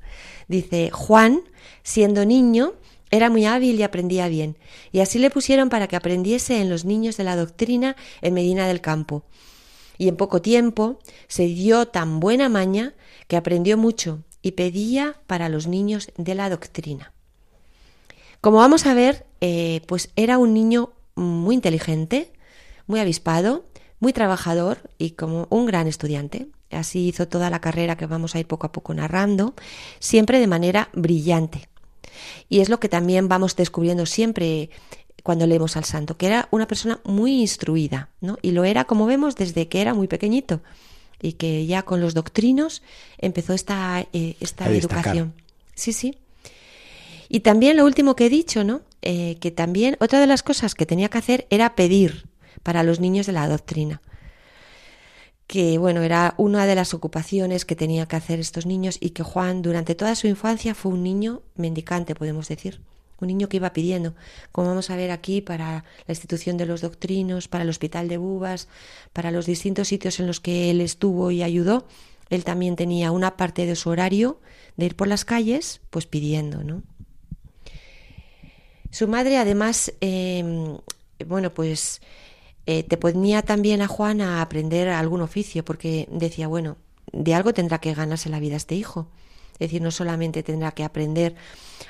Dice, 0.48 0.92
Juan, 0.92 1.42
siendo 1.82 2.26
niño, 2.26 2.74
era 3.10 3.32
muy 3.32 3.46
hábil 3.46 3.80
y 3.80 3.84
aprendía 3.84 4.28
bien, 4.28 4.56
y 4.92 5.00
así 5.00 5.18
le 5.18 5.32
pusieron 5.32 5.70
para 5.70 5.88
que 5.88 5.96
aprendiese 5.96 6.62
en 6.62 6.70
los 6.70 6.86
niños 6.86 7.18
de 7.18 7.24
la 7.24 7.36
doctrina 7.36 7.96
en 8.22 8.36
Medina 8.36 8.68
del 8.68 8.82
Campo. 8.82 9.24
Y 10.04 10.10
en 10.10 10.18
poco 10.18 10.42
tiempo 10.42 11.00
se 11.30 11.44
dio 11.44 11.88
tan 11.88 12.20
buena 12.20 12.50
maña 12.50 12.94
que 13.30 13.38
aprendió 13.38 13.78
mucho 13.78 14.20
y 14.42 14.52
pedía 14.52 15.16
para 15.28 15.48
los 15.48 15.66
niños 15.66 16.12
de 16.18 16.36
la 16.36 16.50
doctrina. 16.50 17.14
Como 18.42 18.58
vamos 18.58 18.86
a 18.86 18.94
ver, 18.96 19.26
eh, 19.40 19.80
pues 19.88 20.10
era 20.18 20.40
un 20.40 20.54
niño 20.54 20.92
muy 21.16 21.56
inteligente, 21.56 22.34
muy 22.86 23.00
avispado, 23.00 23.64
muy 24.02 24.12
trabajador 24.12 24.90
y 24.98 25.12
como 25.12 25.48
un 25.50 25.68
gran 25.68 25.88
estudiante. 25.88 26.48
Así 26.70 27.08
hizo 27.08 27.30
toda 27.30 27.50
la 27.50 27.62
carrera 27.62 27.96
que 27.96 28.06
vamos 28.06 28.36
a 28.36 28.42
ir 28.42 28.46
poco 28.46 28.68
a 28.68 28.74
poco 28.74 28.94
narrando, 28.94 29.54
siempre 30.00 30.42
de 30.42 30.48
manera 30.48 30.90
brillante. 30.92 31.70
Y 32.50 32.60
es 32.60 32.68
lo 32.68 32.82
que 32.82 32.90
también 32.90 33.30
vamos 33.30 33.56
descubriendo 33.56 34.06
siempre 34.06 34.70
cuando 35.24 35.48
leemos 35.48 35.78
al 35.78 35.86
santo, 35.86 36.18
que 36.18 36.28
era 36.28 36.48
una 36.52 36.68
persona 36.68 37.00
muy 37.06 37.42
instruida, 37.42 38.10
¿no? 38.22 38.38
Y 38.42 38.52
lo 38.52 38.66
era, 38.66 38.84
como 38.84 39.06
vemos, 39.06 39.36
desde 39.36 39.68
que 39.70 39.82
era 39.82 39.94
muy 39.94 40.08
pequeñito 40.08 40.62
y 41.22 41.34
que 41.34 41.66
ya 41.66 41.84
con 41.84 42.02
los 42.02 42.14
doctrinos 42.14 42.84
empezó 43.18 43.54
esta, 43.54 44.06
eh, 44.12 44.36
esta 44.42 44.70
educación. 44.70 45.34
Sí, 45.74 45.94
sí. 45.94 46.18
Y 47.30 47.40
también 47.40 47.78
lo 47.78 47.86
último 47.86 48.16
que 48.16 48.26
he 48.26 48.30
dicho, 48.30 48.66
¿no? 48.66 48.82
Eh, 49.02 49.38
que 49.40 49.50
también 49.50 49.96
otra 50.00 50.20
de 50.20 50.28
las 50.28 50.44
cosas 50.44 50.76
que 50.76 50.86
tenía 50.86 51.10
que 51.10 51.18
hacer 51.18 51.48
era 51.50 51.76
pedir 51.76 52.28
para 52.62 52.84
los 52.84 53.00
niños 53.00 53.26
de 53.26 53.34
la 53.34 53.48
doctrina 53.48 54.02
que 55.48 55.78
bueno, 55.78 56.02
era 56.02 56.34
una 56.38 56.66
de 56.66 56.74
las 56.76 56.94
ocupaciones 56.94 57.66
que 57.66 57.76
tenía 57.76 58.08
que 58.08 58.16
hacer 58.16 58.40
estos 58.40 58.66
niños 58.66 58.98
y 59.00 59.12
que 59.12 59.24
Juan 59.24 59.62
durante 59.62 59.94
toda 59.94 60.16
su 60.16 60.28
infancia 60.28 60.74
fue 60.74 60.92
un 60.94 61.04
niño 61.04 61.44
mendicante, 61.56 62.16
podemos 62.16 62.48
decir, 62.48 62.82
un 63.24 63.28
niño 63.28 63.50
que 63.50 63.58
iba 63.58 63.74
pidiendo, 63.74 64.14
como 64.52 64.68
vamos 64.68 64.90
a 64.90 64.96
ver 64.96 65.12
aquí 65.12 65.42
para 65.42 65.84
la 66.08 66.12
institución 66.12 66.58
de 66.58 66.66
los 66.66 66.82
doctrinos, 66.82 67.48
para 67.48 67.64
el 67.64 67.70
hospital 67.70 68.08
de 68.08 68.18
Bubas, 68.18 68.68
para 69.12 69.32
los 69.32 69.46
distintos 69.46 69.88
sitios 69.88 70.20
en 70.20 70.28
los 70.28 70.40
que 70.40 70.70
él 70.70 70.82
estuvo 70.82 71.32
y 71.32 71.44
ayudó, 71.44 71.88
él 72.30 72.44
también 72.44 72.76
tenía 72.76 73.12
una 73.12 73.38
parte 73.38 73.66
de 73.66 73.76
su 73.76 73.90
horario 73.90 74.40
de 74.78 74.86
ir 74.86 74.96
por 74.96 75.08
las 75.08 75.26
calles, 75.26 75.82
pues 75.90 76.06
pidiendo, 76.06 76.64
¿no? 76.64 76.84
Su 78.92 79.08
madre, 79.08 79.38
además, 79.38 79.92
em, 80.02 80.78
bueno, 81.26 81.52
pues 81.54 82.02
eh, 82.66 82.84
te 82.84 82.98
ponía 82.98 83.42
también 83.42 83.82
a 83.82 83.88
Juan 83.88 84.22
a 84.22 84.42
aprender 84.42 84.88
algún 84.90 85.22
oficio, 85.22 85.66
porque 85.66 86.08
decía, 86.12 86.48
bueno, 86.48 86.78
de 87.12 87.34
algo 87.34 87.54
tendrá 87.54 87.80
que 87.80 87.94
ganarse 87.94 88.30
la 88.30 88.40
vida 88.40 88.56
este 88.56 88.76
hijo. 88.76 89.08
Es 89.54 89.60
decir, 89.60 89.82
no 89.82 89.92
solamente 89.92 90.44
tendrá 90.44 90.72
que 90.72 90.84
aprender 90.84 91.36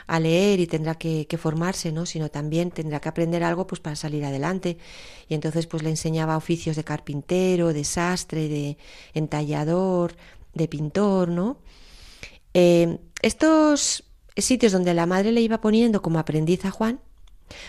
a 0.07 0.19
leer 0.19 0.59
y 0.59 0.67
tendrá 0.67 0.95
que, 0.95 1.25
formarse, 1.39 1.91
¿no? 1.91 2.05
sino 2.05 2.29
también 2.29 2.71
tendrá 2.71 2.99
que 2.99 3.09
aprender 3.09 3.43
algo 3.43 3.67
pues 3.67 3.81
para 3.81 3.95
salir 3.95 4.25
adelante. 4.25 4.77
Y 5.27 5.33
entonces 5.33 5.67
pues 5.67 5.83
le 5.83 5.89
enseñaba 5.89 6.37
oficios 6.37 6.75
de 6.75 6.83
carpintero, 6.83 7.73
de 7.73 7.83
sastre, 7.83 8.47
de 8.47 8.77
entallador, 9.13 10.15
de 10.53 10.67
pintor, 10.67 11.29
¿no? 11.29 11.57
Eh, 12.53 12.99
estos 13.21 14.03
sitios 14.37 14.71
donde 14.71 14.93
la 14.93 15.05
madre 15.05 15.31
le 15.31 15.41
iba 15.41 15.61
poniendo 15.61 16.01
como 16.01 16.19
aprendiz 16.19 16.65
a 16.65 16.71
Juan, 16.71 16.99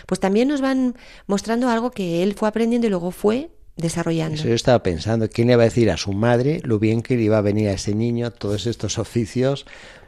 pues 0.05 0.19
también 0.19 0.47
nos 0.47 0.61
van 0.61 0.95
mostrando 1.27 1.69
algo 1.69 1.91
que 1.91 2.23
él 2.23 2.33
fue 2.35 2.49
aprendiendo 2.49 2.87
y 2.87 2.89
luego 2.89 3.11
fue 3.11 3.49
desarrollando. 3.77 4.35
Eso 4.35 4.47
yo 4.47 4.55
estaba 4.55 4.81
pensando, 4.83 5.29
¿quién 5.29 5.47
le 5.47 5.53
iba 5.53 5.63
a 5.63 5.65
decir 5.65 5.91
a 5.91 5.97
su 5.97 6.13
madre 6.13 6.61
lo 6.63 6.79
bien 6.79 7.01
que 7.01 7.17
le 7.17 7.23
iba 7.23 7.37
a 7.37 7.41
venir 7.41 7.69
a 7.69 7.73
ese 7.73 7.93
niño 7.93 8.31
todos 8.31 8.67
estos 8.67 8.97
oficios 8.97 9.65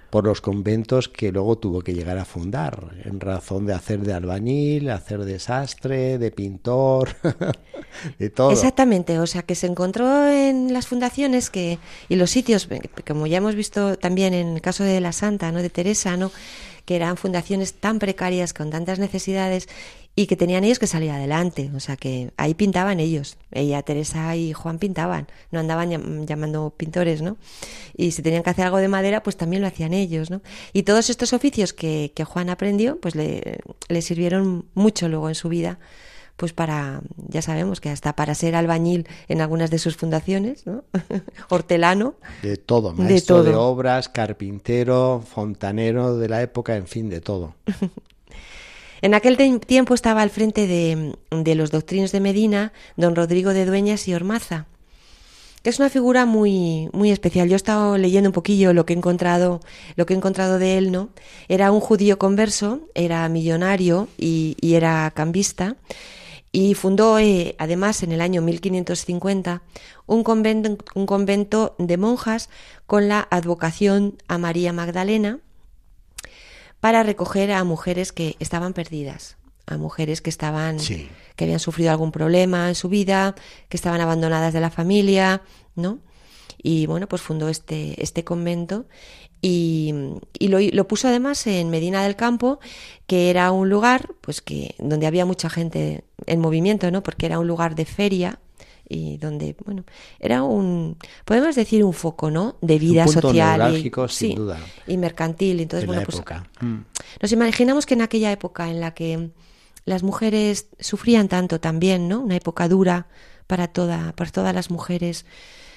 por 0.09 0.23
los 0.23 0.39
conventos 0.39 1.09
que 1.09 1.31
luego 1.31 1.57
tuvo 1.57 1.81
que 1.81 1.93
llegar 1.93 2.17
a 2.17 2.25
fundar, 2.25 2.91
en 3.03 3.19
razón 3.19 3.65
de 3.65 3.73
hacer 3.73 3.99
de 3.99 4.13
albañil, 4.13 4.89
hacer 4.89 5.25
de 5.25 5.37
sastre, 5.37 6.17
de 6.17 6.31
pintor, 6.31 7.09
de 8.19 8.29
todo. 8.29 8.51
Exactamente, 8.51 9.19
o 9.19 9.27
sea 9.27 9.41
que 9.41 9.55
se 9.55 9.67
encontró 9.67 10.29
en 10.29 10.71
las 10.71 10.87
fundaciones 10.87 11.49
que 11.49 11.77
y 12.07 12.15
los 12.15 12.31
sitios, 12.31 12.69
como 13.05 13.27
ya 13.27 13.37
hemos 13.37 13.55
visto 13.55 13.97
también 13.97 14.33
en 14.33 14.47
el 14.55 14.61
caso 14.61 14.83
de 14.83 15.01
la 15.01 15.11
Santa, 15.11 15.51
¿no? 15.51 15.61
de 15.61 15.69
Teresa, 15.69 16.15
¿no? 16.15 16.31
que 16.85 16.95
eran 16.95 17.17
fundaciones 17.17 17.73
tan 17.73 17.99
precarias, 17.99 18.53
con 18.53 18.69
tantas 18.69 18.97
necesidades 18.97 19.67
y 20.19 20.25
que 20.25 20.35
tenían 20.35 20.63
ellos 20.63 20.79
que 20.79 20.87
salir 20.87 21.11
adelante. 21.11 21.69
O 21.75 21.79
sea 21.79 21.95
que 21.95 22.31
ahí 22.37 22.55
pintaban 22.55 22.99
ellos. 22.99 23.37
Ella, 23.51 23.83
Teresa 23.83 24.35
y 24.35 24.51
Juan 24.51 24.79
pintaban, 24.79 25.27
no 25.51 25.59
andaban 25.59 26.25
llamando 26.25 26.73
pintores, 26.75 27.21
¿no? 27.21 27.37
Y 27.95 28.11
si 28.11 28.23
tenían 28.23 28.41
que 28.41 28.49
hacer 28.49 28.65
algo 28.65 28.77
de 28.79 28.87
madera, 28.87 29.21
pues 29.21 29.37
también 29.37 29.61
lo 29.61 29.67
hacían 29.67 29.93
ellos, 29.93 30.31
¿no? 30.31 30.41
Y 30.73 30.83
todos 30.83 31.11
estos 31.11 31.33
oficios 31.33 31.71
que, 31.71 32.13
que 32.15 32.23
Juan 32.23 32.49
aprendió, 32.49 32.99
pues 32.99 33.13
le, 33.13 33.59
le 33.89 34.01
sirvieron 34.01 34.65
mucho 34.73 35.07
luego 35.07 35.29
en 35.29 35.35
su 35.35 35.49
vida 35.49 35.77
pues 36.35 36.53
para, 36.53 37.01
ya 37.29 37.41
sabemos 37.41 37.81
que 37.81 37.89
hasta 37.89 38.15
para 38.15 38.35
ser 38.35 38.55
albañil 38.55 39.07
en 39.27 39.41
algunas 39.41 39.71
de 39.71 39.79
sus 39.79 39.97
fundaciones, 39.97 40.67
¿no? 40.67 40.83
hortelano. 41.49 42.13
De 42.43 42.57
todo, 42.57 42.93
maestro 42.93 43.43
de, 43.43 43.55
obras, 43.55 44.07
carpintero, 44.07 45.23
fontanero 45.25 46.15
de 46.17 46.29
la 46.29 46.43
época, 46.43 46.75
en 46.75 46.85
fin, 46.85 47.09
de 47.09 47.21
todo. 47.21 47.55
En 49.01 49.13
aquel 49.13 49.37
tiempo 49.59 49.93
estaba 49.93 50.21
al 50.21 50.29
frente 50.29 50.67
de, 50.67 51.15
de, 51.29 51.55
los 51.55 51.71
doctrinos 51.71 52.11
de 52.11 52.19
Medina 52.19 52.73
don 52.95 53.15
Rodrigo 53.15 53.53
de 53.53 53.65
Dueñas 53.65 54.07
y 54.07 54.13
Ormaza, 54.13 54.65
que 55.61 55.69
es 55.69 55.79
una 55.79 55.89
figura 55.89 56.25
muy, 56.25 56.89
muy 56.93 57.11
especial. 57.11 57.47
Yo 57.47 57.55
he 57.55 57.57
estado 57.57 57.97
leyendo 57.97 58.29
un 58.29 58.33
poquillo 58.33 58.73
lo 58.73 58.85
que 58.85 58.93
he 58.93 58.97
encontrado, 58.97 59.59
lo 59.95 60.05
que 60.05 60.13
he 60.13 60.17
encontrado 60.17 60.59
de 60.59 60.77
él, 60.77 60.91
¿no? 60.91 61.09
Era 61.47 61.71
un 61.71 61.79
judío 61.79 62.17
converso, 62.17 62.81
era 62.95 63.27
millonario 63.29 64.07
y, 64.17 64.57
y 64.61 64.73
era 64.73 65.11
cambista 65.15 65.75
y 66.51 66.73
fundó 66.73 67.19
eh, 67.19 67.55
además 67.59 68.03
en 68.03 68.11
el 68.11 68.21
año 68.21 68.41
1550 68.41 69.61
un 70.05 70.23
convento, 70.23 70.77
un 70.95 71.05
convento 71.05 71.75
de 71.77 71.97
monjas 71.97 72.49
con 72.85 73.07
la 73.07 73.27
advocación 73.29 74.17
a 74.27 74.37
María 74.37 74.73
Magdalena 74.73 75.39
para 76.87 77.03
recoger 77.03 77.51
a 77.51 77.65
mujeres 77.65 78.13
que 78.13 78.37
estaban 78.39 78.71
perdidas, 78.71 79.35
a 79.65 79.75
mujeres 79.75 80.21
que 80.21 80.29
estaban 80.29 80.77
que 80.77 81.43
habían 81.43 81.59
sufrido 81.59 81.91
algún 81.91 82.13
problema 82.13 82.69
en 82.69 82.75
su 82.75 82.87
vida, 82.87 83.35
que 83.67 83.75
estaban 83.75 83.99
abandonadas 83.99 84.53
de 84.53 84.61
la 84.61 84.69
familia, 84.69 85.41
¿no? 85.75 85.99
Y 86.63 86.85
bueno, 86.85 87.09
pues 87.09 87.21
fundó 87.21 87.49
este, 87.49 88.01
este 88.01 88.23
convento 88.23 88.85
y, 89.41 89.93
lo, 90.39 90.87
puso 90.87 91.09
además 91.09 91.45
en 91.45 91.69
Medina 91.69 92.03
del 92.03 92.15
Campo, 92.15 92.61
que 93.05 93.29
era 93.29 93.51
un 93.51 93.67
lugar 93.67 94.15
pues 94.21 94.41
que 94.41 94.73
donde 94.79 95.07
había 95.07 95.25
mucha 95.25 95.49
gente 95.49 96.05
en 96.25 96.39
movimiento, 96.39 96.89
¿no? 96.89 97.03
Porque 97.03 97.25
era 97.25 97.37
un 97.37 97.47
lugar 97.47 97.75
de 97.75 97.83
feria 97.83 98.39
y 98.89 99.17
donde, 99.17 99.55
bueno, 99.65 99.83
era 100.19 100.43
un 100.43 100.97
podemos 101.25 101.55
decir 101.55 101.83
un 101.83 101.93
foco, 101.93 102.31
¿no? 102.31 102.55
de 102.61 102.79
vida 102.79 103.07
social 103.07 103.75
y, 103.75 103.91
sin 104.09 104.35
duda. 104.35 104.59
y 104.87 104.97
mercantil, 104.97 105.59
entonces 105.59 105.85
bueno, 105.85 106.03
pues 106.03 106.21
mm. 106.61 106.77
nos 107.21 107.31
imaginamos 107.31 107.85
que 107.85 107.93
en 107.95 108.01
aquella 108.01 108.31
época 108.31 108.69
en 108.69 108.79
la 108.79 108.93
que 108.93 109.29
las 109.85 110.03
mujeres 110.03 110.67
sufrían 110.79 111.27
tanto 111.27 111.59
también, 111.59 112.07
¿no? 112.07 112.21
Una 112.21 112.35
época 112.35 112.67
dura 112.67 113.07
para 113.47 113.67
toda 113.67 114.13
para 114.13 114.31
todas 114.31 114.53
las 114.53 114.69
mujeres 114.69 115.25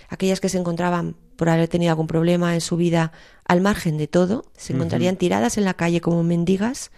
aquellas 0.09 0.41
que 0.41 0.49
se 0.49 0.59
encontraban 0.59 1.17
por 1.37 1.49
haber 1.49 1.69
tenido 1.69 1.91
algún 1.91 2.07
problema 2.07 2.53
en 2.55 2.61
su 2.61 2.77
vida 2.77 3.13
al 3.47 3.63
margen 3.63 3.97
de 3.97 4.09
todo, 4.09 4.45
se 4.57 4.75
encontrarían 4.75 5.17
tiradas 5.17 5.57
en 5.57 5.65
la 5.65 5.75
calle 5.75 6.03
como 6.03 6.23
mendigas, 6.23 6.91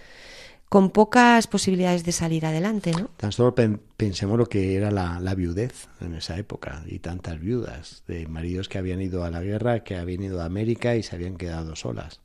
con 0.72 0.88
pocas 0.88 1.48
posibilidades 1.48 2.02
de 2.02 2.12
salir 2.12 2.46
adelante, 2.46 2.92
¿no? 2.92 3.10
Tan 3.18 3.30
solo 3.30 3.54
pensemos 3.54 4.38
lo 4.38 4.46
que 4.46 4.74
era 4.74 4.90
la, 4.90 5.34
viudez 5.34 5.86
en 6.00 6.14
esa 6.14 6.38
época 6.38 6.82
y 6.86 6.98
tantas 7.00 7.38
viudas 7.40 8.04
de 8.08 8.26
maridos 8.26 8.70
que 8.70 8.78
habían 8.78 9.02
ido 9.02 9.22
a 9.22 9.30
la 9.30 9.42
guerra, 9.42 9.84
que 9.84 9.96
habían 9.96 10.22
ido 10.22 10.40
a 10.40 10.46
América 10.46 10.96
y 10.96 11.02
se 11.02 11.14
habían 11.14 11.36
quedado 11.36 11.76
solas. 11.76 12.20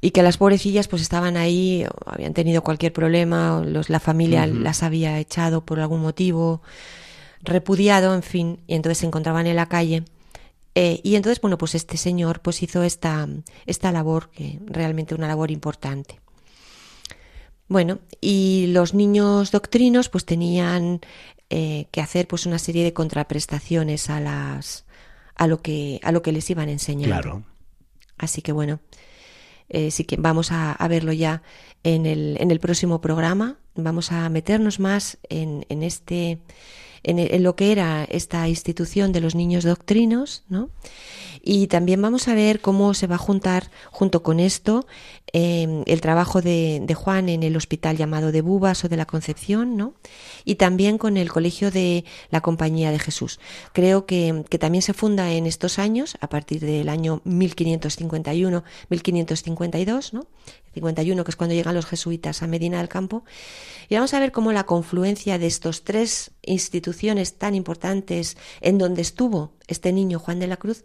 Y 0.00 0.12
que 0.12 0.22
las 0.22 0.38
pobrecillas 0.38 0.88
pues 0.88 1.02
estaban 1.02 1.36
ahí, 1.36 1.84
habían 2.06 2.32
tenido 2.32 2.62
cualquier 2.62 2.94
problema, 2.94 3.62
los, 3.62 3.90
la 3.90 4.00
familia 4.00 4.46
las 4.46 4.82
había 4.82 5.18
echado 5.18 5.66
por 5.66 5.80
algún 5.80 6.00
motivo, 6.00 6.62
repudiado, 7.42 8.14
en 8.14 8.22
fin, 8.22 8.60
y 8.66 8.74
entonces 8.74 8.96
se 8.96 9.06
encontraban 9.06 9.46
en 9.46 9.56
la 9.56 9.66
calle. 9.66 10.04
Eh, 10.74 10.98
y 11.02 11.16
entonces, 11.16 11.42
bueno, 11.42 11.58
pues 11.58 11.74
este 11.74 11.98
señor 11.98 12.40
pues 12.40 12.62
hizo 12.62 12.82
esta, 12.84 13.28
esta 13.66 13.92
labor, 13.92 14.30
que 14.30 14.60
realmente 14.64 15.14
una 15.14 15.28
labor 15.28 15.50
importante. 15.50 16.23
Bueno, 17.68 18.00
y 18.20 18.66
los 18.68 18.94
niños 18.94 19.50
doctrinos 19.50 20.08
pues 20.08 20.24
tenían 20.24 21.00
eh, 21.50 21.86
que 21.90 22.00
hacer 22.00 22.26
pues 22.26 22.46
una 22.46 22.58
serie 22.58 22.84
de 22.84 22.92
contraprestaciones 22.92 24.10
a 24.10 24.20
las 24.20 24.84
a 25.36 25.46
lo 25.46 25.62
que 25.62 26.00
a 26.02 26.12
lo 26.12 26.22
que 26.22 26.32
les 26.32 26.48
iban 26.50 26.68
enseñando. 26.68 27.20
Claro. 27.20 27.44
Así 28.18 28.42
que 28.42 28.52
bueno, 28.52 28.80
eh, 29.68 29.90
sí 29.90 30.04
que 30.04 30.16
vamos 30.16 30.52
a, 30.52 30.72
a, 30.72 30.88
verlo 30.88 31.12
ya 31.12 31.42
en 31.82 32.06
el, 32.06 32.36
en 32.38 32.50
el 32.50 32.60
próximo 32.60 33.00
programa. 33.00 33.58
Vamos 33.74 34.12
a 34.12 34.28
meternos 34.28 34.78
más 34.78 35.18
en, 35.28 35.66
en 35.68 35.82
este 35.82 36.38
en, 37.04 37.42
lo 37.42 37.56
que 37.56 37.72
era 37.72 38.04
esta 38.04 38.48
institución 38.48 39.12
de 39.12 39.20
los 39.20 39.34
niños 39.34 39.64
doctrinos, 39.64 40.44
¿no? 40.48 40.70
Y 41.46 41.66
también 41.66 42.00
vamos 42.00 42.26
a 42.28 42.34
ver 42.34 42.60
cómo 42.60 42.94
se 42.94 43.06
va 43.06 43.16
a 43.16 43.18
juntar 43.18 43.70
junto 43.90 44.22
con 44.22 44.40
esto 44.40 44.86
eh, 45.34 45.82
el 45.84 46.00
trabajo 46.00 46.40
de, 46.40 46.80
de, 46.82 46.94
Juan 46.94 47.28
en 47.28 47.42
el 47.42 47.54
hospital 47.54 47.98
llamado 47.98 48.32
de 48.32 48.40
Bubas 48.40 48.82
o 48.84 48.88
de 48.88 48.96
la 48.96 49.04
Concepción, 49.04 49.76
¿no? 49.76 49.92
Y 50.46 50.54
también 50.54 50.96
con 50.96 51.18
el 51.18 51.30
colegio 51.30 51.70
de 51.70 52.06
la 52.30 52.40
Compañía 52.40 52.90
de 52.92 52.98
Jesús. 52.98 53.40
Creo 53.74 54.06
que, 54.06 54.46
que 54.48 54.58
también 54.58 54.80
se 54.80 54.94
funda 54.94 55.32
en 55.32 55.46
estos 55.46 55.78
años, 55.78 56.16
a 56.22 56.30
partir 56.30 56.60
del 56.60 56.88
año 56.88 57.20
1551-1552, 57.26 60.14
¿no? 60.14 60.26
51, 60.74 61.24
que 61.24 61.30
es 61.30 61.36
cuando 61.36 61.54
llegan 61.54 61.74
los 61.74 61.86
jesuitas 61.86 62.42
a 62.42 62.46
Medina 62.46 62.78
del 62.78 62.88
Campo. 62.88 63.24
Y 63.88 63.94
vamos 63.94 64.14
a 64.14 64.20
ver 64.20 64.32
cómo 64.32 64.52
la 64.52 64.64
confluencia 64.64 65.38
de 65.38 65.46
estos 65.46 65.84
tres 65.84 66.32
instituciones 66.42 67.34
tan 67.34 67.54
importantes 67.54 68.36
en 68.60 68.78
donde 68.78 69.02
estuvo 69.02 69.52
este 69.66 69.92
niño 69.92 70.18
Juan 70.18 70.40
de 70.40 70.46
la 70.46 70.56
Cruz 70.56 70.84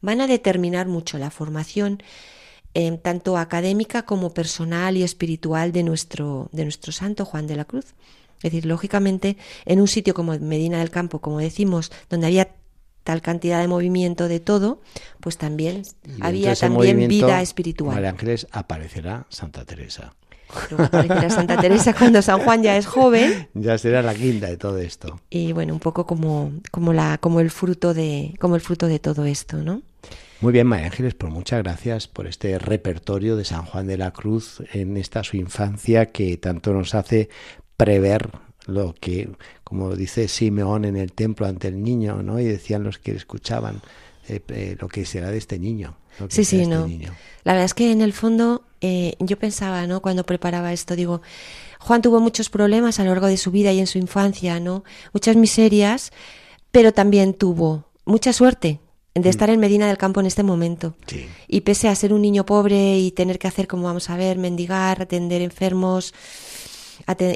van 0.00 0.20
a 0.20 0.26
determinar 0.26 0.86
mucho 0.86 1.18
la 1.18 1.30
formación 1.30 2.02
eh, 2.74 2.98
tanto 3.02 3.36
académica 3.36 4.04
como 4.04 4.34
personal 4.34 4.96
y 4.96 5.02
espiritual 5.02 5.72
de 5.72 5.82
nuestro, 5.84 6.48
de 6.52 6.64
nuestro 6.64 6.92
santo 6.92 7.24
Juan 7.24 7.46
de 7.46 7.56
la 7.56 7.64
Cruz. 7.64 7.94
Es 8.38 8.50
decir, 8.52 8.66
lógicamente, 8.66 9.36
en 9.64 9.80
un 9.80 9.88
sitio 9.88 10.12
como 10.12 10.38
Medina 10.38 10.78
del 10.78 10.90
Campo, 10.90 11.20
como 11.20 11.38
decimos, 11.38 11.92
donde 12.10 12.26
había 12.26 12.56
tal 13.04 13.22
cantidad 13.22 13.60
de 13.60 13.68
movimiento 13.68 14.28
de 14.28 14.40
todo, 14.40 14.80
pues 15.20 15.38
también 15.38 15.82
había 16.20 16.56
también 16.56 17.06
vida 17.06 17.40
espiritual. 17.42 17.94
María 17.94 18.10
Ángeles 18.10 18.46
aparecerá 18.50 19.26
Santa 19.28 19.64
Teresa. 19.64 20.14
Luego 20.70 20.84
aparecerá 20.84 21.30
Santa 21.30 21.60
Teresa 21.60 21.94
cuando 21.94 22.22
San 22.22 22.40
Juan 22.40 22.62
ya 22.62 22.76
es 22.76 22.86
joven. 22.86 23.48
Ya 23.54 23.78
será 23.78 24.02
la 24.02 24.14
quinta 24.14 24.46
de 24.46 24.56
todo 24.56 24.78
esto. 24.78 25.20
Y 25.30 25.52
bueno, 25.52 25.74
un 25.74 25.80
poco 25.80 26.06
como, 26.06 26.52
como 26.70 26.92
la, 26.92 27.18
como 27.18 27.40
el 27.40 27.50
fruto 27.50 27.94
de, 27.94 28.34
como 28.40 28.56
el 28.56 28.60
fruto 28.60 28.88
de 28.88 28.98
todo 28.98 29.24
esto, 29.24 29.58
¿no? 29.58 29.82
Muy 30.40 30.52
bien, 30.52 30.66
María 30.66 30.86
Ángeles, 30.86 31.14
pues 31.14 31.32
muchas 31.32 31.62
gracias 31.62 32.08
por 32.08 32.26
este 32.26 32.58
repertorio 32.58 33.36
de 33.36 33.44
San 33.44 33.64
Juan 33.64 33.86
de 33.86 33.96
la 33.96 34.10
Cruz 34.10 34.62
en 34.72 34.96
esta 34.96 35.24
su 35.24 35.36
infancia 35.36 36.06
que 36.06 36.36
tanto 36.36 36.72
nos 36.72 36.94
hace 36.94 37.28
prever 37.76 38.30
lo 38.66 38.94
que, 38.98 39.30
como 39.62 39.94
dice 39.94 40.28
Simeón 40.28 40.84
en 40.84 40.96
el 40.96 41.12
templo 41.12 41.46
ante 41.46 41.68
el 41.68 41.82
niño, 41.82 42.22
¿no? 42.22 42.40
Y 42.40 42.44
decían 42.44 42.82
los 42.82 42.98
que 42.98 43.12
escuchaban 43.12 43.82
eh, 44.28 44.40
eh, 44.48 44.76
lo 44.80 44.88
que 44.88 45.04
será 45.04 45.30
de 45.30 45.38
este 45.38 45.58
niño. 45.58 45.96
sí, 46.28 46.44
sí, 46.44 46.60
este 46.60 46.74
no. 46.74 46.86
Niño. 46.86 47.12
La 47.44 47.52
verdad 47.52 47.66
es 47.66 47.74
que 47.74 47.90
en 47.90 48.00
el 48.00 48.12
fondo 48.12 48.62
eh, 48.80 49.14
yo 49.18 49.38
pensaba, 49.38 49.86
¿no? 49.86 50.00
Cuando 50.00 50.24
preparaba 50.24 50.72
esto, 50.72 50.96
digo, 50.96 51.20
Juan 51.80 52.00
tuvo 52.00 52.20
muchos 52.20 52.48
problemas 52.48 52.98
a 53.00 53.04
lo 53.04 53.10
largo 53.10 53.26
de 53.26 53.36
su 53.36 53.50
vida 53.50 53.72
y 53.72 53.80
en 53.80 53.86
su 53.86 53.98
infancia, 53.98 54.60
¿no? 54.60 54.84
Muchas 55.12 55.36
miserias, 55.36 56.12
pero 56.70 56.92
también 56.92 57.34
tuvo 57.34 57.84
mucha 58.06 58.32
suerte 58.32 58.80
de 59.14 59.28
estar 59.28 59.48
en 59.48 59.60
Medina 59.60 59.86
del 59.86 59.98
Campo 59.98 60.20
en 60.20 60.26
este 60.26 60.42
momento. 60.42 60.96
Sí. 61.06 61.26
Y 61.46 61.60
pese 61.60 61.88
a 61.88 61.94
ser 61.94 62.12
un 62.12 62.22
niño 62.22 62.44
pobre 62.46 62.98
y 62.98 63.10
tener 63.12 63.38
que 63.38 63.46
hacer, 63.46 63.68
como 63.68 63.84
vamos 63.84 64.10
a 64.10 64.16
ver, 64.16 64.38
mendigar, 64.38 65.02
atender 65.02 65.40
enfermos, 65.40 66.14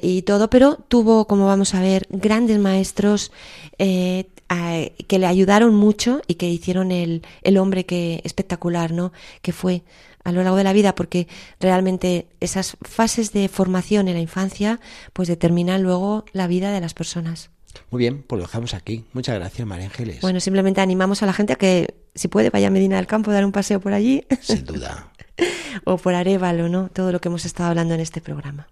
y 0.02 0.22
todo, 0.22 0.50
pero 0.50 0.76
tuvo, 0.76 1.26
como 1.26 1.46
vamos 1.46 1.74
a 1.74 1.81
ver, 1.81 2.07
grandes 2.11 2.59
maestros 2.59 3.33
eh, 3.78 4.26
a, 4.48 4.81
que 5.07 5.18
le 5.18 5.26
ayudaron 5.26 5.74
mucho 5.74 6.22
y 6.26 6.35
que 6.35 6.48
hicieron 6.48 6.90
el, 6.92 7.22
el 7.42 7.59
hombre 7.59 7.85
que 7.85 8.20
espectacular, 8.24 8.92
¿no? 8.92 9.12
Que 9.42 9.52
fue 9.52 9.83
a 10.24 10.33
lo 10.33 10.42
largo 10.42 10.57
de 10.57 10.64
la 10.64 10.72
vida, 10.72 10.94
porque 10.94 11.28
realmente 11.61 12.28
esas 12.40 12.76
fases 12.83 13.33
de 13.33 13.48
formación 13.48 14.09
en 14.09 14.14
la 14.14 14.20
infancia, 14.20 14.81
pues 15.12 15.28
determinan 15.28 15.83
luego 15.83 16.24
la 16.33 16.46
vida 16.46 16.70
de 16.70 16.81
las 16.81 16.94
personas. 16.94 17.50
Muy 17.90 18.00
bien, 18.00 18.22
pues 18.26 18.38
lo 18.38 18.46
dejamos 18.46 18.74
aquí. 18.74 19.04
Muchas 19.12 19.37
gracias, 19.37 19.66
María 19.66 19.87
Ángeles. 19.87 20.20
Bueno, 20.20 20.40
simplemente 20.40 20.81
animamos 20.81 21.22
a 21.22 21.26
la 21.26 21.33
gente 21.33 21.54
a 21.54 21.57
que, 21.57 21.94
si 22.14 22.28
puede, 22.28 22.50
vaya 22.50 22.68
a 22.68 22.70
Medina 22.70 22.96
del 22.96 23.07
Campo, 23.07 23.33
dar 23.33 23.44
un 23.44 23.52
paseo 23.52 23.81
por 23.81 23.92
allí. 23.92 24.24
Sin 24.40 24.64
duda. 24.64 25.12
o 25.85 25.96
por 25.96 26.14
Arevalo, 26.14 26.68
¿no? 26.68 26.88
Todo 26.88 27.12
lo 27.12 27.20
que 27.20 27.28
hemos 27.28 27.44
estado 27.44 27.70
hablando 27.70 27.94
en 27.94 28.00
este 28.00 28.20
programa. 28.20 28.68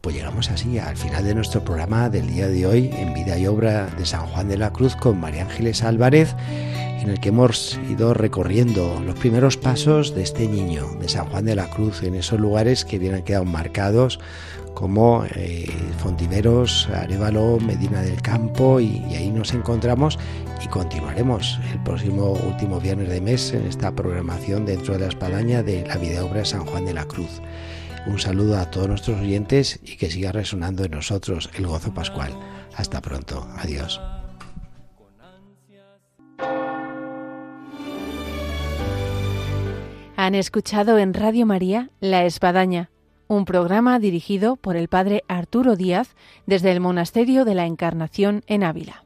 Pues 0.00 0.14
llegamos 0.14 0.48
así 0.50 0.78
al 0.78 0.96
final 0.96 1.24
de 1.24 1.34
nuestro 1.34 1.64
programa 1.64 2.08
del 2.08 2.28
día 2.28 2.46
de 2.46 2.66
hoy 2.66 2.90
en 2.94 3.14
Vida 3.14 3.36
y 3.36 3.48
Obra 3.48 3.86
de 3.86 4.06
San 4.06 4.26
Juan 4.26 4.48
de 4.48 4.56
la 4.56 4.72
Cruz 4.72 4.94
con 4.94 5.18
María 5.18 5.42
Ángeles 5.42 5.82
Álvarez, 5.82 6.36
en 7.00 7.10
el 7.10 7.18
que 7.18 7.30
hemos 7.30 7.78
ido 7.90 8.14
recorriendo 8.14 9.02
los 9.04 9.18
primeros 9.18 9.56
pasos 9.56 10.14
de 10.14 10.22
este 10.22 10.46
niño 10.46 10.86
de 11.00 11.08
San 11.08 11.26
Juan 11.26 11.46
de 11.46 11.56
la 11.56 11.68
Cruz 11.68 12.04
en 12.04 12.14
esos 12.14 12.38
lugares 12.38 12.84
que 12.84 13.00
bien 13.00 13.14
han 13.14 13.24
quedado 13.24 13.44
marcados 13.44 14.20
como 14.72 15.24
eh, 15.34 15.68
Fontiveros, 15.98 16.88
Arevalo, 16.94 17.58
Medina 17.58 18.00
del 18.00 18.22
Campo 18.22 18.78
y, 18.78 19.04
y 19.10 19.16
ahí 19.16 19.32
nos 19.32 19.52
encontramos 19.52 20.16
y 20.64 20.68
continuaremos 20.68 21.58
el 21.72 21.82
próximo 21.82 22.34
último 22.34 22.78
viernes 22.78 23.08
de 23.08 23.20
mes 23.20 23.52
en 23.52 23.66
esta 23.66 23.90
programación 23.90 24.64
dentro 24.64 24.94
de 24.94 25.00
la 25.00 25.08
espadaña 25.08 25.64
de 25.64 25.84
la 25.84 25.96
Vida 25.96 26.14
y 26.14 26.18
Obra 26.18 26.38
de 26.38 26.44
San 26.44 26.64
Juan 26.64 26.86
de 26.86 26.94
la 26.94 27.04
Cruz. 27.04 27.42
Un 28.08 28.18
saludo 28.18 28.58
a 28.58 28.70
todos 28.70 28.88
nuestros 28.88 29.20
oyentes 29.20 29.80
y 29.84 29.96
que 29.98 30.10
siga 30.10 30.32
resonando 30.32 30.82
en 30.82 30.92
nosotros 30.92 31.50
el 31.54 31.66
gozo 31.66 31.92
pascual. 31.92 32.32
Hasta 32.74 33.02
pronto. 33.02 33.46
Adiós. 33.58 34.00
Han 40.16 40.34
escuchado 40.34 40.98
en 40.98 41.12
Radio 41.14 41.46
María 41.46 41.90
La 42.00 42.24
Espadaña, 42.24 42.90
un 43.28 43.44
programa 43.44 43.98
dirigido 43.98 44.56
por 44.56 44.76
el 44.76 44.88
padre 44.88 45.22
Arturo 45.28 45.76
Díaz 45.76 46.16
desde 46.46 46.72
el 46.72 46.80
Monasterio 46.80 47.44
de 47.44 47.54
la 47.54 47.66
Encarnación 47.66 48.42
en 48.46 48.64
Ávila. 48.64 49.04